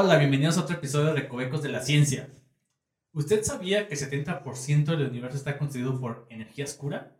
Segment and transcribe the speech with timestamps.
[0.00, 2.28] Hola, bienvenidos a otro episodio de Recovecos de la Ciencia.
[3.12, 7.16] ¿Usted sabía que el 70% del universo está constituido por energía oscura?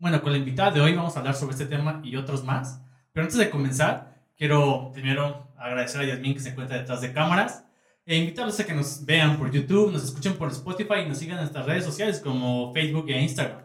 [0.00, 2.82] Bueno, con la invitada de hoy vamos a hablar sobre este tema y otros más.
[3.12, 7.64] Pero antes de comenzar, quiero primero agradecer a Yasmin que se encuentra detrás de cámaras
[8.04, 11.36] e invitarlos a que nos vean por YouTube, nos escuchen por Spotify y nos sigan
[11.36, 13.62] en nuestras redes sociales como Facebook e Instagram.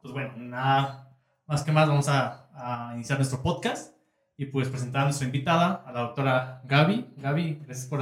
[0.00, 1.12] Pues bueno, nada
[1.44, 3.99] más que más, vamos a, a iniciar nuestro podcast
[4.40, 7.12] y pues presentar a nuestra invitada, a la doctora Gaby.
[7.18, 8.00] Gaby, gracias por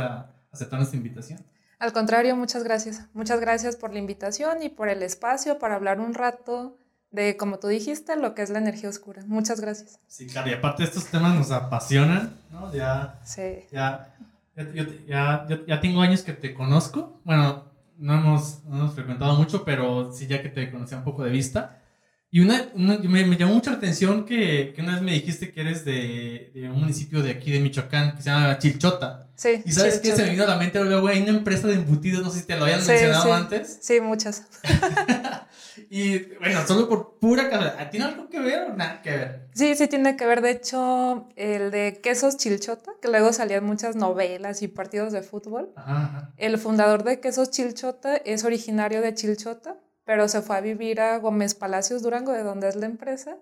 [0.53, 1.45] aceptar nuestra invitación.
[1.81, 3.07] Al contrario, muchas gracias.
[3.13, 6.77] Muchas gracias por la invitación y por el espacio para hablar un rato
[7.11, 9.25] de, como tú dijiste, lo que es la energía oscura.
[9.27, 9.99] Muchas gracias.
[10.07, 12.73] Sí, claro, y aparte estos temas nos apasionan, ¿no?
[12.73, 13.65] Ya, sí.
[13.73, 14.15] ya,
[14.55, 17.21] ya, ya, ya, tengo años que te conozco.
[17.25, 17.65] Bueno,
[17.97, 21.33] no hemos, no hemos frecuentado mucho, pero sí ya que te conocía un poco de
[21.33, 21.83] vista.
[22.31, 25.63] Y una, me, me, llamó mucho la atención que, que, una vez me dijiste que
[25.63, 29.29] eres de, de, un municipio de aquí de Michoacán que se llama Chilchota.
[29.35, 29.63] Sí.
[29.65, 30.15] ¿Y sabes qué?
[30.15, 32.47] Se me vino a la mente luego hay una empresa de embutidos, no sé si
[32.47, 33.31] te lo habían mencionado sí.
[33.31, 33.79] antes.
[33.81, 34.43] Sí, muchas.
[35.91, 37.91] y bueno, solo por pura casualidad.
[37.91, 39.49] ¿Tiene algo que ver o nada que ver?
[39.55, 40.43] Sí, sí tiene que ver.
[40.43, 45.71] De hecho, el de Quesos Chilchota, que luego salían muchas novelas y partidos de fútbol.
[45.77, 46.33] Ajá, ajá.
[46.37, 51.19] El fundador de Quesos Chilchota es originario de Chilchota pero se fue a vivir a
[51.19, 53.37] Gómez Palacios Durango, de donde es la empresa.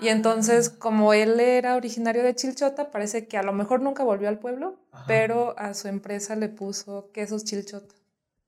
[0.00, 4.30] Y entonces, como él era originario de Chilchota, parece que a lo mejor nunca volvió
[4.30, 5.04] al pueblo, Ajá.
[5.06, 7.94] pero a su empresa le puso quesos Chilchota.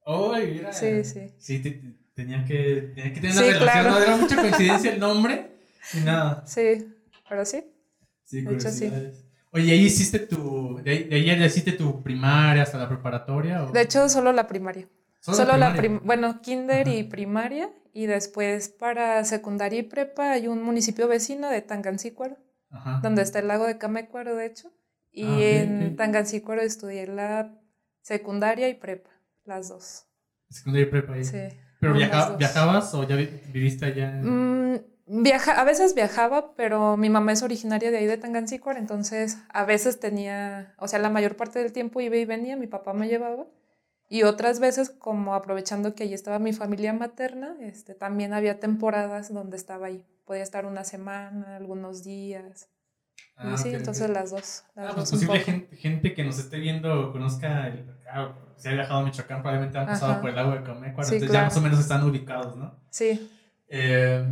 [0.06, 0.72] Oh, mira.
[0.72, 1.34] Sí, sí.
[1.36, 1.82] Sí, te,
[2.14, 3.90] tenía, que, tenía que tener una Sí, relación, claro.
[3.90, 5.50] no era mucha coincidencia el nombre
[5.92, 6.42] y nada.
[6.46, 6.88] Sí,
[7.28, 7.62] pero sí.
[8.24, 8.90] Sí, De hecho, sí.
[9.52, 13.64] Oye, ¿ahí hiciste tu, de ahí, de ahí hiciste tu primaria hasta la preparatoria?
[13.64, 13.70] O?
[13.70, 14.88] De hecho, solo la primaria.
[15.20, 16.96] ¿Solo, Solo la prim bueno, kinder Ajá.
[16.96, 17.70] y primaria.
[17.92, 22.36] Y después para secundaria y prepa hay un municipio vecino de Tangancícuaro,
[22.70, 23.00] Ajá.
[23.02, 24.70] donde está el lago de Camecuaro, de hecho.
[25.10, 25.96] Y Ah, en ok.
[25.96, 27.52] Tangancícuaro estudié la
[28.00, 29.10] secundaria y prepa,
[29.44, 30.06] las dos.
[30.48, 31.24] Secundaria y prepa ahí.
[31.24, 31.38] Sí.
[31.80, 34.10] ¿Pero viaja- viajabas o ya vi- viviste allá?
[34.20, 38.78] en- Mm, viaja, a veces viajaba, pero mi mamá es originaria de ahí de Tangancícuaro,
[38.78, 42.66] entonces a veces tenía, o sea, la mayor parte del tiempo iba y venía, mi
[42.68, 43.46] papá me llevaba.
[44.12, 49.32] Y otras veces, como aprovechando que allí estaba mi familia materna, este, también había temporadas
[49.32, 50.04] donde estaba ahí.
[50.26, 52.68] Podía estar una semana, algunos días.
[53.36, 53.78] Ah, y sí, ok, ok.
[53.78, 54.64] entonces las dos.
[54.74, 58.34] Las Ah, pues dos un posible gente, gente que nos esté viendo conozca, el, claro,
[58.56, 60.20] si ha viajado a Michoacán, probablemente han pasado Ajá.
[60.20, 61.46] por el lago de Camecuaro, Sí, entonces ya claro.
[61.46, 62.74] más o menos están ubicados, ¿no?
[62.90, 63.30] Sí,
[63.68, 64.24] Eh,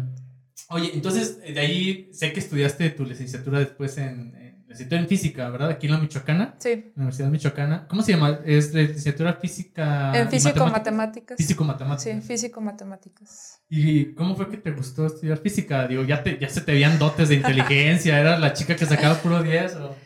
[0.70, 4.34] oye, entonces de ahí sé que estudiaste tu licenciatura después en
[4.68, 5.70] licenciatura en física, ¿verdad?
[5.70, 6.92] Aquí en la Michoacana, sí.
[6.94, 7.88] Universidad Michoacana.
[7.88, 8.40] ¿Cómo se llama?
[8.44, 10.12] Es de licenciatura física.
[10.14, 10.74] en y físico, matemáticas?
[10.76, 11.36] matemáticas.
[11.38, 12.02] Físico matemáticas.
[12.02, 13.62] Sí, físico, matemáticas.
[13.70, 15.88] ¿Y cómo fue que te gustó estudiar física?
[15.88, 19.14] Digo, ya, te, ya se te veían dotes de inteligencia, ¿eras la chica que sacaba
[19.16, 19.96] puro 10 o...?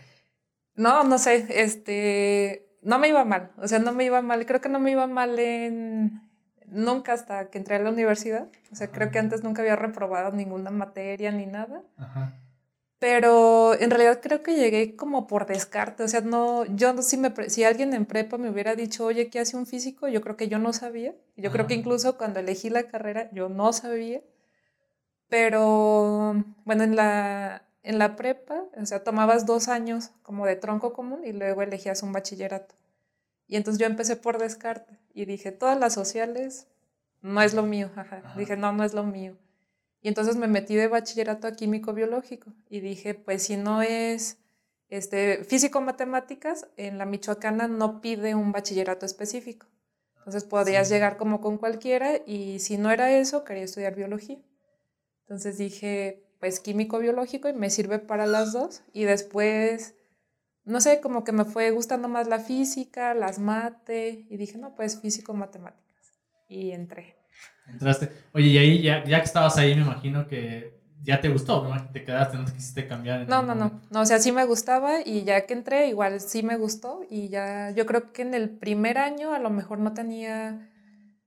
[0.74, 4.60] No, no sé, este, no me iba mal, o sea, no me iba mal, creo
[4.60, 6.22] que no me iba mal en,
[6.66, 10.32] nunca hasta que entré a la universidad, o sea, creo que antes nunca había reprobado
[10.32, 12.38] ninguna materia ni nada, Ajá.
[13.02, 17.16] Pero en realidad creo que llegué como por descarte, o sea, no, yo no- si,
[17.16, 20.06] me, si alguien en prepa me hubiera dicho, oye, ¿qué hace un físico?
[20.06, 21.80] Yo creo que yo no sabía, yo creo que Ajá.
[21.80, 24.20] incluso cuando elegí la carrera yo no sabía,
[25.28, 30.92] pero bueno, en la, en la prepa, o sea, tomabas dos años como de tronco
[30.92, 32.76] común y luego elegías un bachillerato.
[33.48, 36.68] Y entonces yo empecé por descarte y dije, todas las sociales
[37.20, 38.22] no es lo mío, ajá.
[38.24, 38.38] Ajá.
[38.38, 39.36] Dije, no, no es lo mío.
[40.02, 44.38] Y entonces me metí de bachillerato a químico biológico y dije, pues si no es
[44.88, 49.68] este, físico-matemáticas, en la Michoacana no pide un bachillerato específico.
[50.18, 50.94] Entonces podías Sí.
[50.94, 54.38] llegar como con cualquiera y si no era eso, quería estudiar biología.
[55.22, 58.82] Entonces dije, pues químico biológico y me sirve para las dos.
[58.92, 59.94] Y después,
[60.64, 64.74] no sé, como que me fue gustando más la física, las mate y dije, no,
[64.74, 66.12] pues físico matemáticas.
[66.48, 67.21] Y entré.
[67.66, 68.10] Entraste.
[68.32, 71.90] Oye, y ahí ya, ya que estabas ahí, me imagino que ya te gustó, ¿no?
[71.90, 73.28] Te quedaste, no te quisiste cambiar.
[73.28, 76.42] No, no, no, no, o sea, sí me gustaba y ya que entré, igual sí
[76.42, 79.92] me gustó y ya, yo creo que en el primer año a lo mejor no
[79.94, 80.68] tenía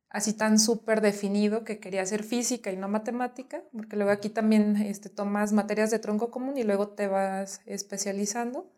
[0.10, 4.78] así tan súper definido que quería hacer física y no matemática, porque luego aquí también
[4.78, 8.72] este, tomas materias de tronco común y luego te vas especializando.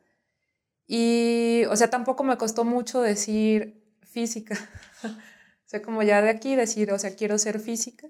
[0.87, 4.57] Y, o sea, tampoco me costó mucho decir física.
[5.67, 8.07] o sea, como ya de aquí decir, o sea, quiero ser física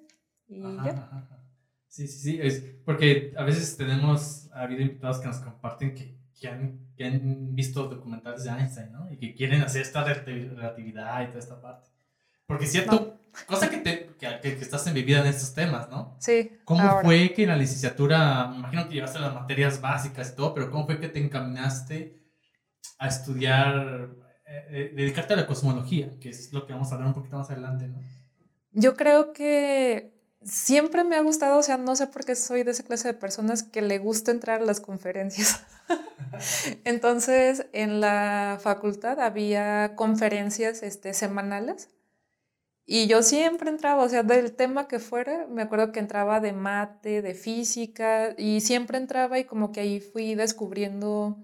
[0.48, 0.92] y Ajá, ya.
[0.92, 1.42] ajá.
[1.88, 2.39] Sí, sí, sí.
[2.39, 7.06] Es porque a veces tenemos, ha habido invitados que nos comparten que, que, han, que
[7.06, 9.12] han visto documentales de Einstein, ¿no?
[9.12, 11.89] Y que quieren hacer esta relati- relatividad y toda esta parte.
[12.45, 16.15] Porque es cierto, cosa que, te, que, que, estás embebida en estos temas, ¿no?
[16.19, 16.60] Sí.
[16.63, 17.01] ¿Cómo ahora.
[17.01, 20.69] fue que en la licenciatura, me imagino que llevaste las materias básicas y todo, pero
[20.69, 22.21] cómo fue que te encaminaste
[23.00, 27.13] a estudiar eh, dedicarte a la cosmología, que es lo que vamos a hablar un
[27.13, 27.89] poquito más adelante.
[28.71, 32.71] Yo creo que siempre me ha gustado, o sea, no sé por qué soy de
[32.71, 35.65] esa clase de personas que le gusta entrar a las conferencias.
[36.85, 41.89] Entonces, en la facultad había conferencias este, semanales
[42.89, 46.53] y yo siempre entraba, o sea, del tema que fuera, me acuerdo que entraba de
[46.53, 51.38] mate, de física y siempre entraba y como que ahí fui descubriendo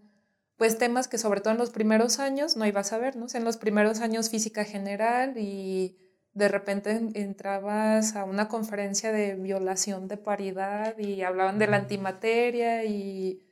[0.64, 3.26] pues temas que sobre todo en los primeros años no ibas a ver, ¿no?
[3.26, 5.98] O sea, en los primeros años física general y
[6.32, 12.86] de repente entrabas a una conferencia de violación de paridad y hablaban de la antimateria
[12.86, 13.46] y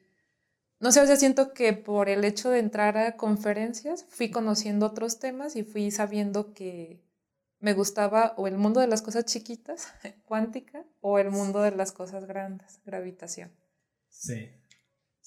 [0.79, 4.85] no sé, o sea, siento que por el hecho de entrar a conferencias fui conociendo
[4.85, 7.03] otros temas y fui sabiendo que
[7.59, 9.91] me gustaba o el mundo de las cosas chiquitas,
[10.23, 13.51] cuántica, o el mundo de las cosas grandes, gravitación.
[14.07, 14.60] Sí.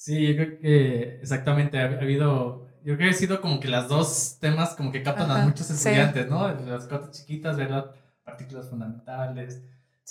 [0.04, 3.88] Sí, yo creo que exactamente ha, habido, yo creo que ha sido como que las
[3.88, 6.46] dos temas como que captan a muchos estudiantes, ¿no?
[6.46, 7.90] Las cosas chiquitas, ¿verdad?
[8.22, 9.62] Partículas fundamentales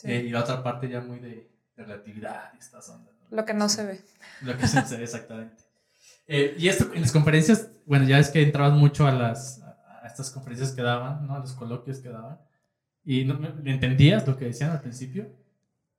[0.02, 1.48] eh, y la otra parte ya muy de,
[1.78, 3.14] relatividad y estas ondas.
[3.30, 4.02] Lo que no se ve.
[4.42, 5.64] Lo que no se ve, exactamente.
[6.26, 10.08] Eh, y esto en las conferencias, bueno, ya es que entrabas mucho a las a
[10.08, 11.36] estas conferencias que daban, ¿no?
[11.36, 12.40] A los coloquios que daban.
[13.06, 15.30] ¿Y no, entendías lo que decían al principio?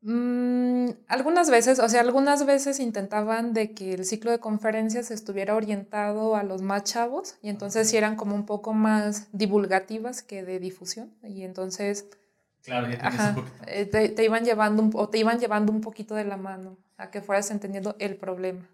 [0.07, 5.55] Mm, algunas veces, o sea, algunas veces intentaban de que el ciclo de conferencias estuviera
[5.55, 10.45] orientado a los más chavos y entonces sí eran como un poco más divulgativas que
[10.45, 12.05] de difusión y entonces
[12.63, 13.35] claro, ya
[13.67, 17.11] eh, te, iban llevando un, o te iban llevando un poquito de la mano a
[17.11, 18.69] que fueras entendiendo el problema.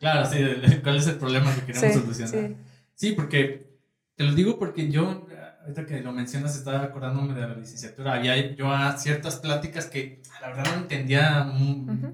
[0.00, 0.38] Claro, sí,
[0.82, 2.48] cuál es el problema que queremos solucionar.
[2.48, 2.56] Sí.
[2.96, 3.78] sí, porque
[4.16, 5.24] te lo digo porque yo
[5.64, 8.14] ahorita que lo mencionas, estaba acordándome de la licenciatura.
[8.14, 11.50] Había yo a ciertas pláticas que la verdad no entendía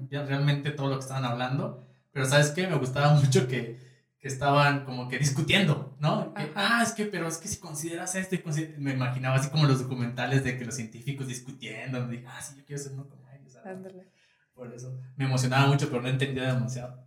[0.09, 2.67] realmente todo lo que estaban hablando, pero ¿sabes qué?
[2.67, 3.77] Me gustaba mucho que,
[4.19, 6.33] que estaban como que discutiendo, ¿no?
[6.55, 8.41] ah, es que, pero es que si consideras esto, y
[8.77, 12.55] me imaginaba así como los documentales de que los científicos discutiendo, me dije, ah, sí,
[12.57, 13.57] yo quiero ser uno como ellos.
[14.53, 17.03] Por eso me emocionaba mucho, pero no entendía demasiado.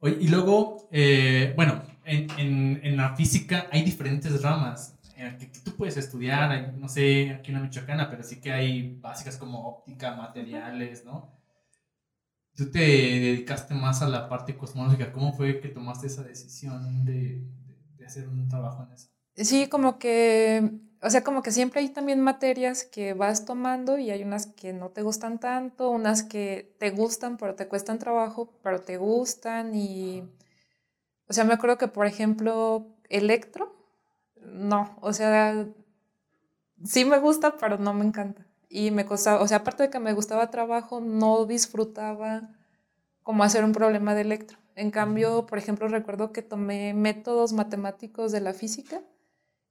[0.00, 4.95] Oye, y luego, eh, bueno, en, en, en la física hay diferentes ramas
[5.38, 9.36] que, tú puedes estudiar, no sé, aquí en la Michoacana, pero sí que hay básicas
[9.36, 11.34] como óptica, materiales, ¿no?
[12.54, 15.12] Tú te dedicaste más a la parte cosmológica.
[15.12, 17.46] ¿Cómo fue que tomaste esa decisión de,
[17.98, 19.08] de hacer un trabajo en eso?
[19.36, 20.70] Sí, como que,
[21.02, 24.72] o sea, como que siempre hay también materias que vas tomando y hay unas que
[24.72, 29.74] no te gustan tanto, unas que te gustan pero te cuestan trabajo, pero te gustan
[29.74, 30.22] y,
[31.28, 33.75] o sea, me acuerdo que, por ejemplo, electro,
[34.52, 35.66] no, o sea,
[36.84, 38.46] sí me gusta, pero no me encanta.
[38.68, 42.50] Y me costaba, o sea, aparte de que me gustaba trabajo, no disfrutaba
[43.22, 44.58] como hacer un problema de electro.
[44.74, 49.00] En cambio, por ejemplo, recuerdo que tomé métodos matemáticos de la física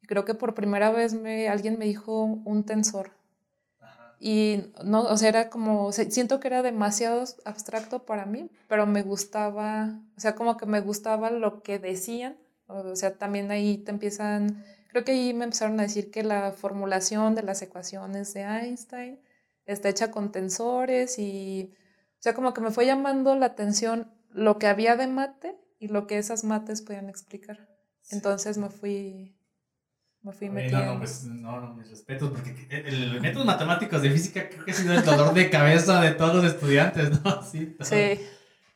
[0.02, 3.12] y creo que por primera vez me, alguien me dijo un tensor.
[4.20, 9.04] Y no, o sea, era como, siento que era demasiado abstracto para mí, pero me
[9.04, 12.36] gustaba, o sea, como que me gustaba lo que decían
[12.68, 16.52] o sea, también ahí te empiezan, creo que ahí me empezaron a decir que la
[16.52, 19.20] formulación de las ecuaciones de Einstein
[19.66, 24.58] está hecha con tensores y, o sea, como que me fue llamando la atención lo
[24.60, 27.70] que había de mate y lo que esas mates podían explicar.
[28.12, 29.36] Entonces me fui,
[30.22, 30.86] me fui metiendo.
[30.86, 34.72] No, no, pues no, no, mis respetos, porque el, métodos matemáticos de física creo que
[34.72, 37.42] ha sido el dolor de cabeza de todos los estudiantes, ¿no?
[37.52, 37.76] Sí.
[37.80, 38.20] Sí.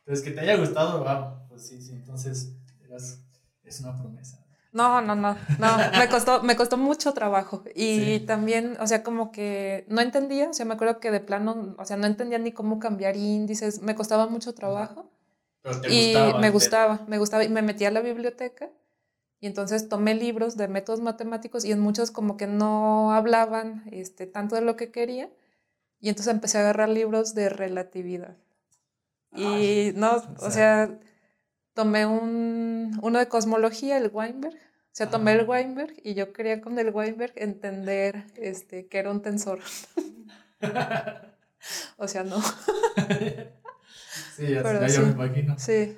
[0.00, 3.24] Entonces, que te haya gustado, wow, pues sí, sí, entonces eras
[3.70, 4.44] es una promesa.
[4.72, 9.32] No, no, no, no, me costó, me costó mucho trabajo y también, o sea, como
[9.32, 12.52] que no entendía, o sea, me acuerdo que de plano, o sea, no entendía ni
[12.52, 15.10] cómo cambiar índices, me costaba mucho trabajo.
[15.88, 18.70] y me gustaba, me gustaba y me metí a la biblioteca
[19.40, 24.26] y entonces tomé libros de métodos matemáticos y en muchos como que no hablaban este,
[24.26, 25.30] tanto de lo que quería
[25.98, 28.36] y entonces empecé a agarrar libros de relatividad.
[29.32, 30.98] Y no, o sea
[31.80, 34.54] tomé un, uno de cosmología, el Weinberg.
[34.54, 39.10] O sea, tomé el Weinberg y yo quería con el Weinberg entender este, que era
[39.10, 39.60] un tensor.
[41.96, 42.38] o sea, no.
[44.36, 45.58] sí, ya, yo me imagino.
[45.58, 45.96] Sí.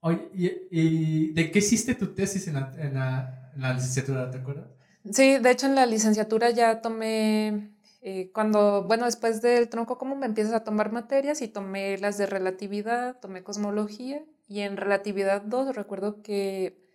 [0.00, 4.66] Oye, ¿y, de qué hiciste tu tesis en la, en la, licenciatura, te acuerdas?
[5.12, 10.18] Sí, de hecho en la licenciatura ya tomé, eh, cuando, bueno, después del tronco común
[10.18, 15.42] me empiezas a tomar materias y tomé las de relatividad, tomé cosmología y en relatividad
[15.42, 16.88] 2 recuerdo que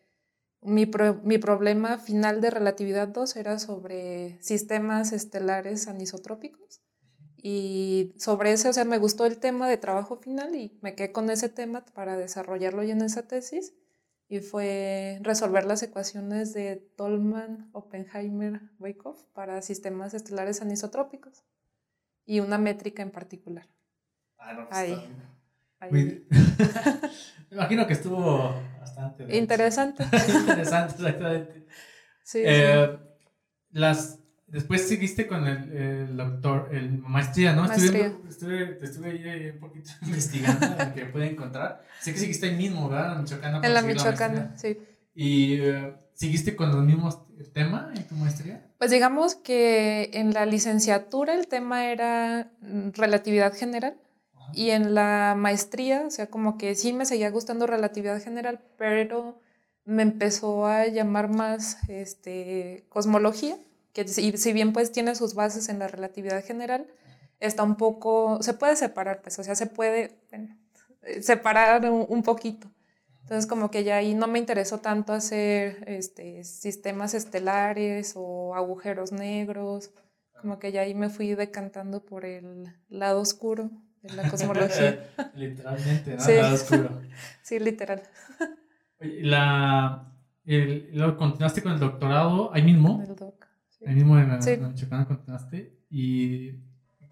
[0.61, 0.89] mi,
[1.23, 6.81] mi, problema final de relatividad 2 era sobre sistemas estelares anisotrópicos.
[7.37, 11.11] Y sobre ese, o sea, me gustó el tema de trabajo final y me quedé
[11.11, 13.73] con ese tema para desarrollarlo ya en esa tesis.
[14.29, 21.43] y fue resolver las ecuaciones de Tolman, Oppenheimer, Wyckoff para sistemas estelares anisotrópicos
[22.25, 23.67] y una métrica en particular.
[24.37, 24.93] Ah, no, pues Ahí.
[24.93, 25.32] está.
[25.83, 26.25] Ahí.
[27.51, 29.39] Me imagino que estuvo bastante bien.
[29.39, 30.03] Interesante.
[30.39, 31.65] Interesante, exactamente.
[32.23, 32.43] Sí, sí.
[32.45, 32.97] Eh,
[33.71, 37.65] las, después seguiste con el, el doctor, el maestría, ¿no?
[37.65, 38.29] Estuve, Maestría.
[38.29, 41.83] estuve, estuve ahí un poquito investigando en que pude encontrar.
[41.99, 43.13] Sé que seguiste ahí mismo, ¿verdad?
[43.17, 43.65] En Michoacán.
[43.65, 44.73] en la Michoacana, maestría.
[44.73, 44.79] sí.
[45.15, 47.19] ¿Y eh, seguiste con los mismos
[47.53, 48.65] temas en tu maestría?
[48.77, 53.95] Pues digamos que en la licenciatura el tema era mm, relatividad general.
[54.53, 59.39] Y en la maestría, o sea, como que sí me seguía gustando relatividad general, pero
[59.85, 63.57] me empezó a llamar más este, cosmología,
[63.93, 66.87] que si, bien pues tiene sus bases en la relatividad general,
[67.39, 70.57] está un poco, se puede separar, pues, o sea, se puede bueno,
[71.21, 72.69] separar un, un poquito.
[73.21, 79.11] Entonces, como que ya ahí no me interesó tanto hacer este, sistemas estelares o agujeros
[79.11, 79.91] negros,
[80.41, 83.71] como que ya ahí me fui decantando por el lado oscuro
[84.03, 85.09] de la cosmología.
[85.35, 86.19] Literalmente, ¿no?
[86.21, 86.33] Sí.
[86.35, 87.01] Lado oscuro.
[87.41, 88.03] sí, literal.
[88.99, 90.13] La,
[90.45, 93.01] el, luego continuaste con el doctorado ahí mismo.
[93.07, 93.85] El doc, sí.
[93.87, 94.51] Ahí mismo en la, Sí.
[94.51, 95.79] en Michoacán continuaste.
[95.89, 96.51] ¿Y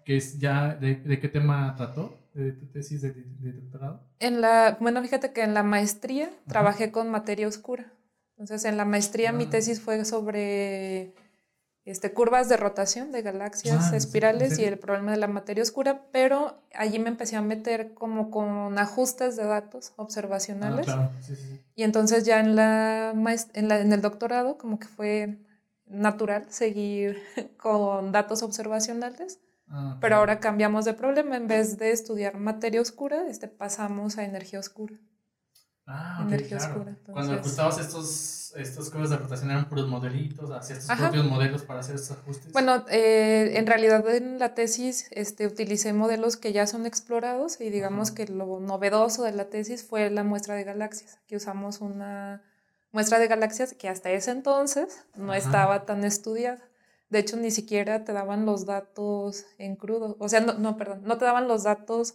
[0.04, 2.18] que es ya de, de qué tema trató?
[2.34, 4.08] ¿De tu tesis de, de doctorado?
[4.18, 7.92] En la, bueno, fíjate que en la maestría trabajé con materia oscura.
[8.38, 9.50] Entonces, en la maestría mi Ah.
[9.50, 11.12] tesis fue sobre
[11.84, 15.62] este, curvas de rotación de galaxias Ah, espirales ¿En y el problema de la materia
[15.62, 20.88] oscura, pero allí me empecé a meter como con ajustes de datos observacionales.
[20.88, 21.12] Ah, claro.
[21.20, 21.34] Sí.
[21.74, 23.10] Y entonces ya en, la,
[23.54, 25.38] en, la- en el doctorado como que fue
[25.86, 27.20] natural seguir
[27.58, 29.40] con datos observacionales.
[29.68, 30.16] Ah, Pero claro.
[30.20, 31.36] ahora cambiamos de problema.
[31.36, 34.94] En vez de estudiar materia oscura, este, pasamos a energía oscura.
[35.86, 36.64] Ah, ok, energía claro.
[36.64, 41.04] oscura, Cuando entonces- ajustabas estos, estos curvas de rotación eran puros modelitos, hacías tus Ajá.
[41.10, 42.52] propios modelos para hacer estos ajustes.
[42.52, 47.70] Bueno, eh, en realidad en la tesis este, utilicé modelos que ya son explorados y
[47.70, 48.14] digamos Ajá.
[48.16, 52.42] que lo novedoso de la tesis fue la muestra de galaxias, que usamos una
[52.92, 55.38] muestra de galaxias que hasta ese entonces no Ajá.
[55.38, 56.60] estaba tan estudiada.
[57.10, 60.16] De hecho, ni siquiera te daban los datos en crudo.
[60.18, 62.14] O sea, no, no, perdón, no te daban los datos.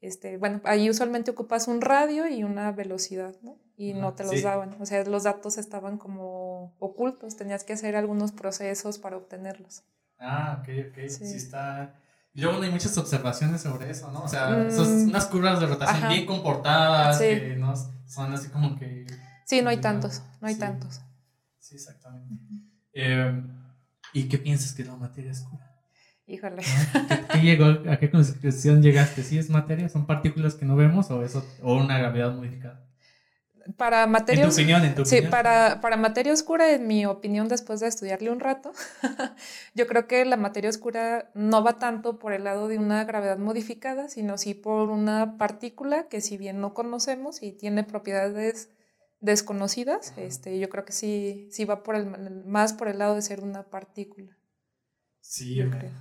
[0.00, 3.58] Este, bueno, ahí usualmente ocupas un radio y una velocidad, ¿no?
[3.76, 4.42] Y no te los sí.
[4.42, 4.76] daban.
[4.80, 7.36] O sea, los datos estaban como ocultos.
[7.36, 9.82] Tenías que hacer algunos procesos para obtenerlos.
[10.18, 11.08] Ah, ok, ok.
[11.08, 11.26] Sí.
[11.26, 11.36] Sí.
[11.36, 11.94] está.
[12.32, 14.22] Y luego hay muchas observaciones sobre eso, ¿no?
[14.24, 14.66] O sea, Mm.
[14.68, 16.08] esos- unas curvas de rotación Ajá.
[16.08, 17.24] bien comportadas, Sí.
[17.24, 17.74] que no
[18.06, 19.06] son así como que.
[19.46, 21.00] Sí, no hay tantos, no hay tantos.
[21.58, 22.34] Sí, exactamente.
[22.92, 23.42] Eh,
[24.12, 25.65] ¿Y qué piensas que es la materia oscura?
[26.26, 26.62] Híjole.
[27.06, 29.22] ¿Qué, qué llegó, ¿A qué conclusión llegaste?
[29.22, 29.88] ¿Sí es materia?
[29.88, 32.86] ¿Son partículas que no vemos o, eso, o una gravedad modificada?
[33.76, 35.30] Para En materia tu os- opinión, en tu Sí, opinión.
[35.30, 38.72] para, para materia oscura, en mi opinión, después de estudiarle un rato,
[39.74, 43.38] yo creo que la materia oscura no va tanto por el lado de una gravedad
[43.38, 48.68] modificada, sino sí por una partícula que si bien no conocemos y tiene propiedades
[49.20, 52.06] desconocidas, este, yo creo que sí, sí va por el,
[52.46, 54.36] más por el lado de ser una partícula.
[55.20, 55.70] Sí, yo ok.
[55.70, 55.92] creo.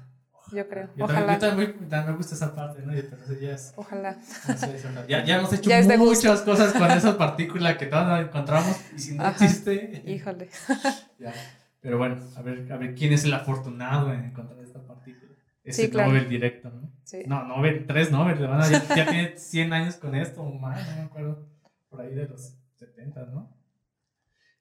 [0.51, 0.87] Yo creo.
[0.95, 1.33] Yo también, Ojalá.
[1.33, 1.75] yo también,
[2.07, 2.93] me gusta esa parte, ¿no?
[2.93, 3.73] Eso ya es.
[3.75, 4.17] Ojalá.
[4.47, 7.87] no sé, eso no- ya, ya hemos hecho Ya muchas cosas con esa partícula que
[7.87, 9.43] todos nos encontramos y si no Ajá.
[9.45, 10.03] existe.
[10.05, 10.49] Híjole.
[11.19, 11.33] Ya.
[11.81, 15.31] Pero bueno, a ver, a ver quién es el afortunado en encontrar esta partícula.
[15.63, 16.09] Ese Sí, claro.
[16.09, 16.91] Nobel directo, ¿no?
[17.03, 17.23] Sí.
[17.27, 20.51] No, Nobel, tres Nobel, le van a- ya, ya tiene 100 años con esto, o
[20.53, 21.47] más, no me acuerdo,
[21.89, 23.49] por ahí de los 70, ¿no?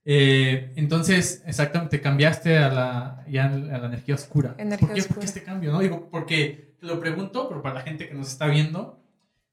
[0.04, 4.54] Eh, entonces, exactamente, cambiaste a la, ya a la energía oscura.
[4.58, 5.20] Energía ¿Por qué, ¿Por oscura.
[5.20, 5.72] qué este cambio?
[5.72, 5.80] No?
[5.80, 9.02] Digo, porque te lo pregunto, pero para la gente que nos está viendo,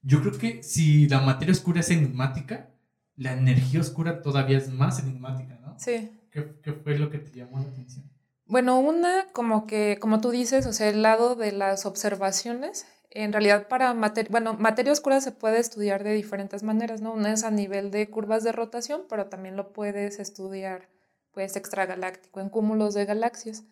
[0.01, 2.69] yo creo que si la materia oscura es enigmática,
[3.15, 5.75] la energía oscura todavía es más enigmática, ¿no?
[5.79, 6.11] Sí.
[6.31, 8.09] ¿Qué, qué fue lo que te llamó la atención?
[8.45, 13.33] Bueno, una, como que, como tú dices, o sea, el lado de las observaciones, en
[13.33, 17.13] realidad para materia, bueno, materia oscura se puede estudiar de diferentes maneras, ¿no?
[17.13, 20.87] Una es a nivel de curvas de rotación, pero también lo puedes estudiar,
[21.31, 23.63] pues, extragaláctico, en cúmulos de galaxias.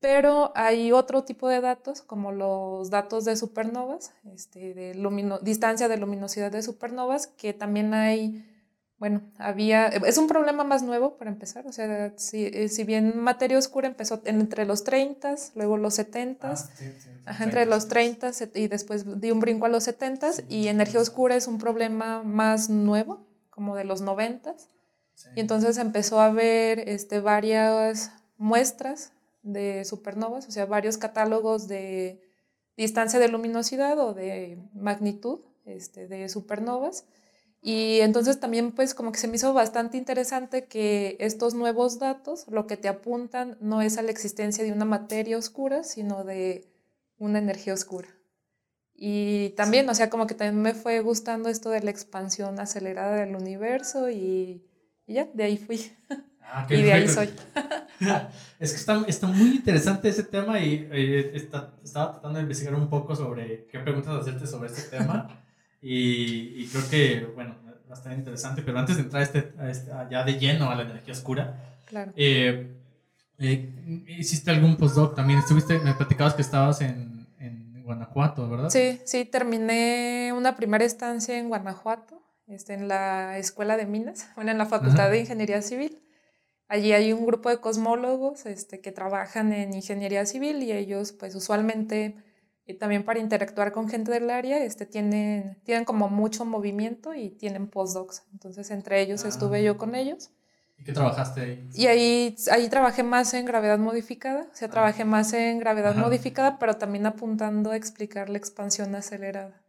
[0.00, 5.96] Pero hay otro tipo de datos, como los datos de supernovas, este, de distancia de
[5.96, 8.44] luminosidad de supernovas, que también hay
[9.02, 13.18] bueno, había, es un problema más nuevo para empezar, o sea, si, eh, si bien
[13.18, 17.66] materia oscura empezó entre los 30, luego los 70, Ah, sí, sí, sí, ajá, entre
[17.66, 21.58] los 30 y después di un brinco a los 70 y energía oscura es un
[21.58, 24.54] problema más nuevo, como de los 90
[25.14, 25.30] Sí.
[25.34, 29.10] y entonces empezó a haber este, varias muestras
[29.42, 32.20] de supernovas, o sea, varios catálogos de
[32.76, 37.04] distancia de luminosidad o de magnitud este, de supernovas.
[37.64, 42.44] Y entonces también pues como que se me hizo bastante interesante que estos nuevos datos
[42.48, 46.68] lo que te apuntan no es a la existencia de una materia oscura, sino de
[47.18, 48.08] una energía oscura.
[48.94, 53.14] Y también, o sea, como que también me fue gustando esto de la expansión acelerada
[53.14, 54.66] del universo y,
[55.06, 55.92] ya, de ahí fui.
[56.40, 57.28] Ah, y de ahí soy.
[58.58, 62.74] es que está, está, muy interesante ese tema y eh, está, estaba tratando de investigar
[62.74, 65.28] un poco sobre qué preguntas hacerte sobre este tema
[65.82, 67.56] y, y, creo que, bueno,
[67.88, 71.12] bastante interesante, pero antes de entrar este, a este, ya de lleno a la energía
[71.12, 72.12] oscura, claro.
[72.16, 72.72] Eh,
[73.38, 75.40] eh, ¿hiciste algún postdoc también?
[75.40, 77.22] Estuviste, me platicabas que estabas en
[77.92, 78.70] Guanajuato, ¿verdad?
[78.70, 84.50] Sí, sí, terminé una primera estancia en Guanajuato, este, en la Escuela de Minas, bueno,
[84.50, 85.98] en la Facultad de Ingeniería Civil.
[86.68, 91.34] Allí hay un grupo de cosmólogos este, que trabajan en ingeniería civil y ellos, pues
[91.34, 92.16] usualmente,
[92.66, 97.30] y también para interactuar con gente del área, este, tienen, tienen como mucho movimiento y
[97.30, 98.22] tienen postdocs.
[98.32, 99.62] Entonces, entre ellos estuve ah.
[99.62, 100.30] yo con ellos.
[100.78, 101.68] ¿Y qué trabajaste ahí?
[101.74, 104.70] Y ahí, ahí trabajé más en gravedad modificada, o sea, ah.
[104.70, 109.62] trabajé más en gravedad modificada, pero también apuntando a explicar la expansión acelerada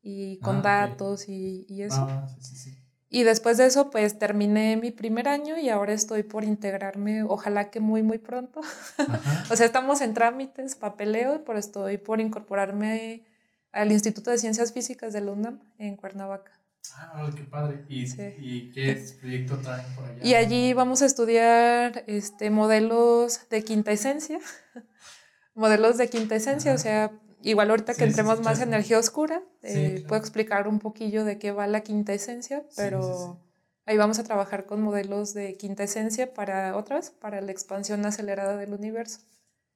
[0.00, 2.06] y con ah, datos y, y, eso.
[2.08, 2.81] Ah, sí, sí,
[3.14, 7.68] Y después de eso, pues terminé mi primer año y ahora estoy por integrarme, ojalá
[7.68, 8.62] que muy, muy pronto.
[9.50, 13.22] o sea, estamos en trámites, papeleo, pero estoy por incorporarme
[13.70, 16.52] al Instituto de Ciencias Físicas de la UNAM en Cuernavaca.
[16.96, 17.84] Ah, qué padre.
[17.86, 18.04] ¿Y,
[18.38, 20.24] ¿Y, qué proyecto traen por allá?
[20.24, 24.38] Y allí vamos a estudiar este, modelos de quinta esencia.
[25.54, 27.12] modelos de quinta esencia, o sea,
[27.42, 31.52] igual ahorita que entremos más en energía oscura, eh, puedo explicar un poquillo de qué
[31.52, 33.38] va la quinta esencia, pero
[33.86, 38.56] ahí vamos a trabajar con modelos de quinta esencia para otras, para la expansión acelerada
[38.56, 39.20] del universo.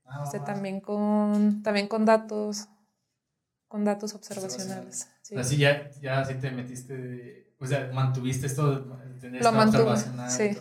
[0.04, 2.68] Ah, este, también, con, también con datos,
[3.68, 5.08] con datos observacionales.
[5.36, 9.96] Así ya, ya así te metiste, o sea, mantuviste esto de tener Lo mantuve,
[10.28, 10.56] sí.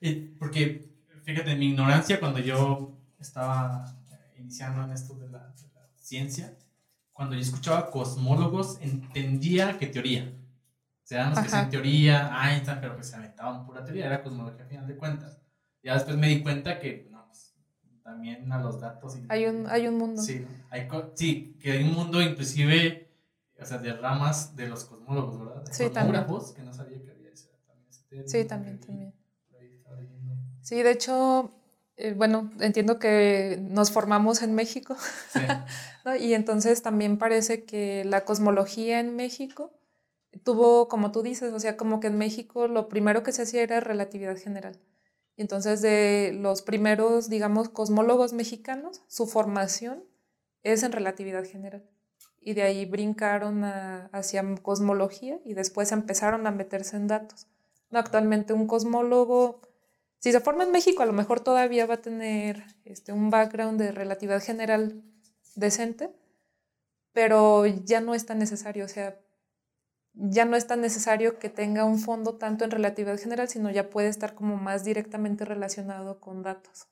[0.00, 0.90] Y porque,
[1.24, 3.96] fíjate, mi ignorancia cuando yo estaba
[4.36, 5.54] iniciando en esto de la,
[6.08, 6.56] ciencia,
[7.12, 10.32] cuando yo escuchaba cosmólogos, entendía que teoría.
[11.02, 14.64] O sea, no que en teoría, Einstein, pero que se aventaban pura teoría, era cosmología
[14.64, 15.38] a final de cuentas.
[15.82, 17.54] Ya después me di cuenta que, no, pues,
[18.02, 19.16] también a los datos.
[19.28, 20.22] hay, un, hay un mundo.
[20.22, 23.08] Sí, hay, sí, que hay un mundo inclusive
[23.60, 25.64] o sea, de ramas de los cosmólogos, ¿verdad?
[25.64, 26.24] De sí, también.
[26.24, 29.14] que no sabía que había ese, también Sí, también, también.
[30.60, 31.57] Sí, de hecho,
[31.98, 34.96] eh, bueno, entiendo que nos formamos en México,
[35.32, 35.40] sí.
[36.04, 36.16] ¿no?
[36.16, 39.72] y entonces también parece que la cosmología en México
[40.44, 43.62] tuvo, como tú dices, o sea, como que en México lo primero que se hacía
[43.62, 44.80] era relatividad general.
[45.36, 50.04] Y entonces de los primeros, digamos, cosmólogos mexicanos, su formación
[50.62, 51.84] es en relatividad general
[52.40, 57.46] y de ahí brincaron hacia cosmología y después empezaron a meterse en datos.
[57.90, 59.60] No, actualmente un cosmólogo,
[60.20, 63.80] si se forma en México, a lo mejor todavía va a tener este, un background
[63.80, 65.02] de relatividad general
[65.54, 66.10] decente,
[67.12, 69.20] pero ya no es tan necesario, o sea,
[70.14, 73.90] ya no es tan necesario que tenga un fondo tanto en relatividad general, sino ya
[73.90, 76.88] puede estar como más directamente relacionado con datos.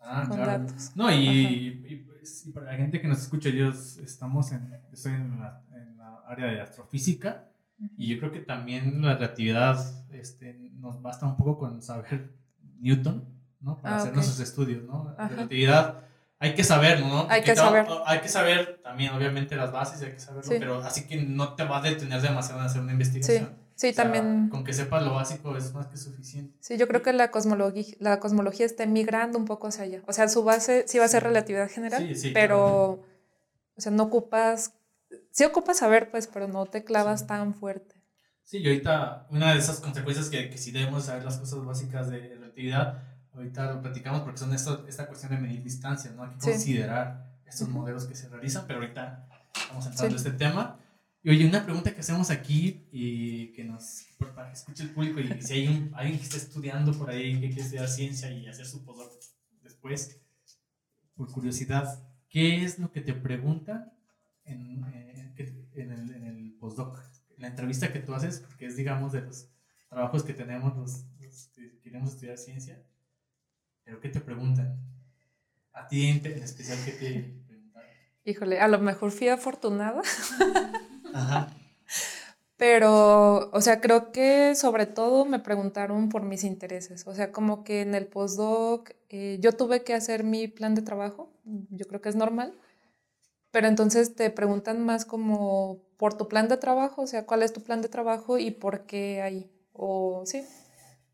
[0.00, 0.66] Ah, claro.
[0.94, 5.38] No, y, pues, y, para la gente que nos escucha, yo estamos en, estoy en
[5.38, 7.53] la, en la área de astrofísica
[7.96, 9.78] y yo creo que también la relatividad
[10.12, 12.32] este, nos basta un poco con saber
[12.80, 13.24] Newton,
[13.60, 13.80] ¿no?
[13.80, 15.14] Para ah, hacer nuestros estudios, ¿no?
[15.18, 16.04] La relatividad
[16.38, 17.26] hay que saberlo, ¿no?
[17.30, 17.86] Hay que saber.
[18.04, 21.64] Hay que saber también, obviamente, las bases, hay que saberlo, pero así que no te
[21.64, 23.64] va a detener demasiado en hacer una investigación.
[23.76, 24.50] Sí, también.
[24.50, 26.56] Con que sepas lo básico es más que suficiente.
[26.60, 30.02] Sí, yo creo que la cosmología, la cosmología está migrando un poco hacia allá.
[30.06, 33.02] O sea, su base sí va a ser relatividad general, pero,
[33.76, 34.74] o sea, no ocupas,
[35.30, 37.94] sí ocupas saber, pues, pero no te clavas tan fuerte.
[38.44, 42.10] Sí, y ahorita una de esas consecuencias que, que sí debemos saber las cosas básicas
[42.10, 43.02] de relatividad,
[43.34, 46.24] ahorita lo platicamos porque son esto, esta cuestión de medir distancias, ¿no?
[46.24, 49.28] Hay que considerar estos modelos que se realizan, pero ahorita
[49.68, 50.78] vamos a entrar en este tema.
[51.22, 55.20] Y oye, una pregunta que hacemos aquí y que nos, para que escuche el público
[55.20, 58.46] y si hay un, alguien que está estudiando por ahí que quiere estudiar ciencia y
[58.46, 59.10] hacer su postdoc
[59.62, 60.20] después,
[61.16, 63.92] por curiosidad, ¿qué es lo que te preguntan
[64.44, 65.34] en, eh,
[65.74, 66.98] en, el, en el postdoc?
[67.36, 69.48] En la entrevista que tú haces, porque es, digamos, de los
[69.88, 71.04] trabajos que tenemos los,
[71.54, 72.82] que queremos estudiar ciencia,
[73.84, 74.78] pero ¿qué te preguntan?
[75.72, 77.82] A ti en, especial, ¿qué te preguntan?
[78.24, 80.02] Híjole, a lo mejor fui afortunada.
[82.56, 87.06] Pero, o sea, creo que sobre todo me preguntaron por mis intereses.
[87.06, 90.82] O sea, como que en el postdoc eh, yo tuve que hacer mi plan de
[90.82, 92.56] trabajo, yo creo que es normal,
[93.54, 97.52] pero entonces te preguntan más como por tu plan de trabajo, o sea, cuál es
[97.52, 100.44] tu plan de trabajo y por qué ahí, o sí,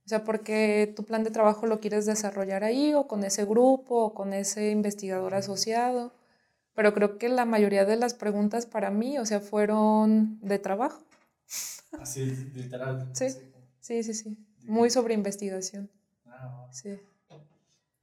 [0.06, 3.44] o sea, por qué tu plan de trabajo lo quieres desarrollar ahí o con ese
[3.44, 6.14] grupo o con ese investigador asociado,
[6.74, 11.04] pero creo que la mayoría de las preguntas para mí, o sea, fueron de trabajo.
[12.00, 12.24] Así,
[12.54, 13.10] literal.
[13.12, 13.28] Sí,
[13.80, 15.90] sí, sí, sí, muy sobre investigación.
[16.24, 16.98] Ah, Sí.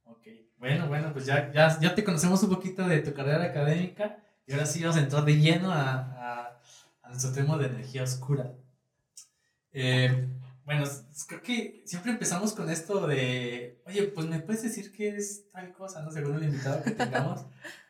[0.04, 0.22] ok.
[0.58, 4.52] Bueno, bueno, pues ya, ya, ya te conocemos un poquito de tu carrera académica y
[4.52, 6.60] ahora sí vamos a entrar de lleno a, a,
[7.02, 8.52] a nuestro tema de energía oscura.
[9.72, 10.28] Eh,
[10.64, 10.84] bueno,
[11.26, 15.72] creo que siempre empezamos con esto de, oye, pues me puedes decir qué es tal
[15.72, 16.10] cosa, ¿no?
[16.10, 17.46] Según el invitado que tengamos.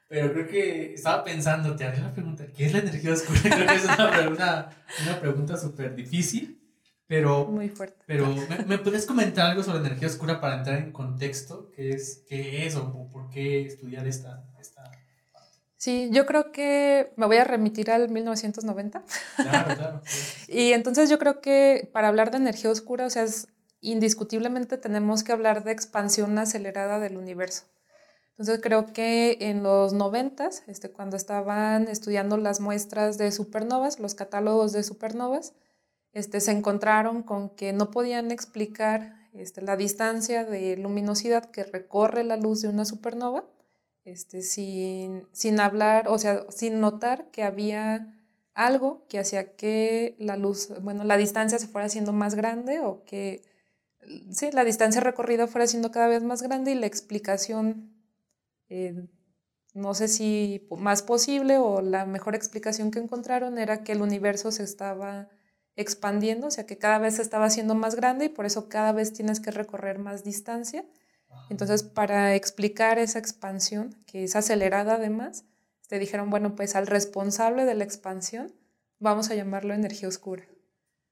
[0.09, 3.41] Pero creo que estaba pensando, te haré la pregunta, ¿qué es la energía oscura?
[3.43, 6.63] Creo que es una, pre- una, pregunta súper difícil,
[7.07, 8.03] pero Muy fuerte.
[8.07, 11.71] pero, ¿me, me puedes comentar algo sobre energía oscura para entrar en contexto?
[11.75, 14.91] ¿Qué es, qué es o, o por qué estudiar esta, esta?
[15.79, 19.05] Sí, yo creo que me voy a remitir al 1990.
[19.37, 20.03] Claro, claro.
[20.05, 20.53] sí.
[20.53, 23.47] Y entonces yo creo que para hablar de energía oscura, o sea, es,
[23.81, 27.63] indiscutiblemente tenemos que hablar de expansión acelerada del universo.
[28.31, 34.17] Entonces creo que en los noventas, este, cuando estaban estudiando las muestras de supernovas, los
[34.17, 35.55] catálogos de supernovas,
[36.13, 42.25] este, se encontraron con que no podían explicar este, la distancia de luminosidad que recorre
[42.25, 43.45] la luz de una supernova
[44.09, 48.15] este, sin, sin hablar, o sea, sin notar que había
[48.55, 53.05] algo que hacía que la luz, bueno, la distancia se fuera haciendo más grande o
[53.05, 53.43] que,
[54.31, 57.93] sí, la distancia recorrida fuera siendo cada vez más grande y la explicación,
[58.69, 59.07] eh,
[59.75, 64.51] no sé si más posible o la mejor explicación que encontraron era que el universo
[64.51, 65.29] se estaba
[65.77, 68.93] expandiendo, o sea, que cada vez se estaba haciendo más grande y por eso cada
[68.93, 70.85] vez tienes que recorrer más distancia.
[71.51, 75.45] Entonces, para explicar esa expansión, que es acelerada además,
[75.89, 78.53] te dijeron, bueno, pues al responsable de la expansión
[78.99, 80.45] vamos a llamarlo energía oscura.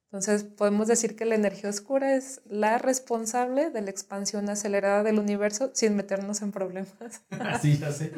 [0.07, 5.19] Entonces, podemos decir que la energía oscura es la responsable de la expansión acelerada del
[5.19, 7.23] universo sin meternos en problemas.
[7.41, 8.13] Así, ya sé.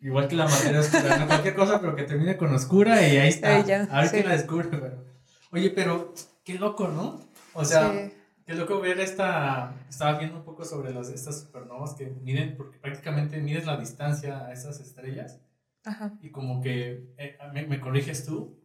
[0.00, 3.28] Igual que la materia oscura, no cualquier cosa, pero que termine con oscura y ahí
[3.28, 3.64] está.
[3.64, 4.16] Ya, a ver sí.
[4.16, 4.68] quién la descubre.
[4.70, 5.04] Pero...
[5.52, 7.20] Oye, pero qué loco, ¿no?
[7.54, 8.12] O sea, Sí.
[8.46, 9.74] Qué loco ver esta.
[9.88, 14.46] Estaba viendo un poco sobre las, estas supernovas que miden, porque prácticamente mides la distancia
[14.46, 15.40] a esas estrellas.
[15.84, 16.16] Ajá.
[16.22, 18.58] Y como que eh, me, me corriges tú,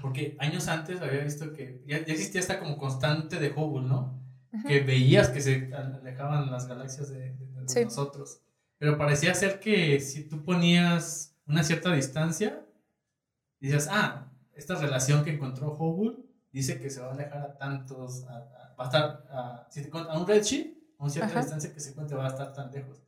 [0.00, 4.18] porque años antes había visto que ya, ya existía esta como constante de Hubble, ¿no?
[4.52, 4.66] Ujú.
[4.66, 7.84] Que veías que se alejaban las galaxias de, de- de Sí.
[7.84, 8.40] nosotros.
[8.78, 12.64] Pero parecía ser que si tú ponías una cierta distancia,
[13.60, 16.16] dices, ah, esta relación que encontró Hubble
[16.52, 20.18] dice que se va a alejar a tantos, a- va a estar a, si a
[20.18, 21.40] un redshift, a una cierta Ajá.
[21.40, 23.02] distancia que se encuentre va a estar tan lejos.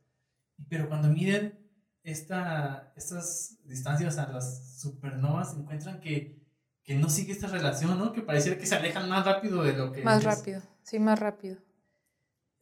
[0.69, 1.59] Pero cuando miden
[2.03, 6.39] esta, estas distancias a las supernovas, encuentran que,
[6.83, 8.11] que no sigue esta relación, ¿no?
[8.11, 10.03] Que pareciera que se alejan más rápido de lo que...
[10.03, 10.23] Más es.
[10.23, 11.57] rápido, sí, más rápido.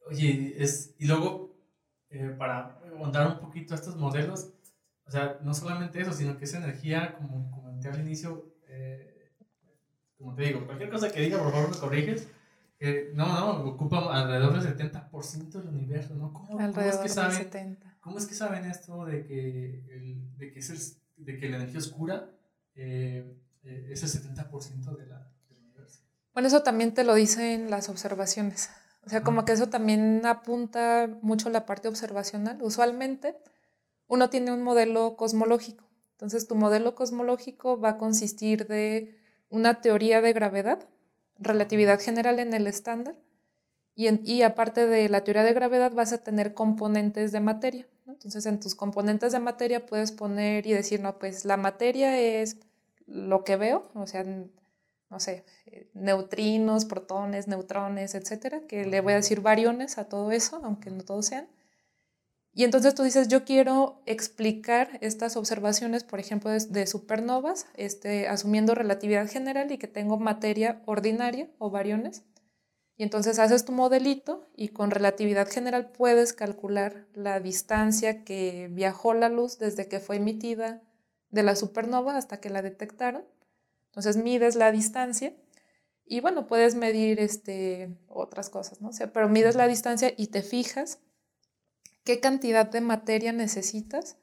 [0.08, 1.56] Oye, es, y luego,
[2.10, 4.52] eh, para ahondar un poquito a estos modelos,
[5.04, 9.32] o sea, no solamente eso, sino que esa energía, como comenté al inicio, eh,
[10.16, 12.28] como te digo, cualquier cosa que diga, por favor me corriges,
[13.14, 16.32] no, no, ocupa alrededor del 70% del universo, ¿no?
[16.32, 17.98] ¿Cómo, cómo es Alrededor que del saben, 70.
[18.00, 21.56] ¿Cómo es que saben esto de que, el, de que, es el- de que la
[21.56, 22.30] energía oscura
[22.74, 26.00] eh, eh, es el 70% de la, del universo?
[26.32, 28.70] Bueno, eso también te lo dicen las observaciones.
[29.04, 32.58] O sea, como que eso también apunta mucho la parte observacional.
[32.62, 33.36] Usualmente
[34.08, 35.84] uno tiene un modelo cosmológico.
[36.12, 39.16] Entonces, tu modelo cosmológico va a consistir de
[39.48, 40.88] una teoría de gravedad,
[41.40, 43.16] relatividad general en el estándar,
[43.94, 47.86] y, en- y aparte de la teoría de gravedad vas a tener componentes de materia.
[48.06, 48.12] ¿no?
[48.14, 52.56] Entonces, en tus componentes de materia puedes poner y decir, no, pues la materia es
[53.06, 59.14] lo que veo, o sea, no sé, eh, neutrinos, protones, neutrones, etcétera, que le voy
[59.14, 61.48] a decir variones a todo eso, aunque no todos sean.
[62.52, 68.26] Y entonces tú dices, yo quiero explicar estas observaciones, por ejemplo, de, de supernovas, este,
[68.26, 72.24] asumiendo relatividad general y que tengo materia ordinaria o variones.
[72.96, 79.14] Y entonces haces tu modelito y con relatividad general puedes calcular la distancia que viajó
[79.14, 80.82] la luz desde que fue emitida
[81.30, 83.24] de la supernova hasta que la detectaron.
[83.86, 85.34] Entonces mides la distancia
[86.04, 88.88] y bueno, puedes medir este, otras cosas, ¿no?
[88.88, 90.98] O sea, pero mides la distancia y te fijas
[92.10, 94.16] qué cantidad de materia necesitas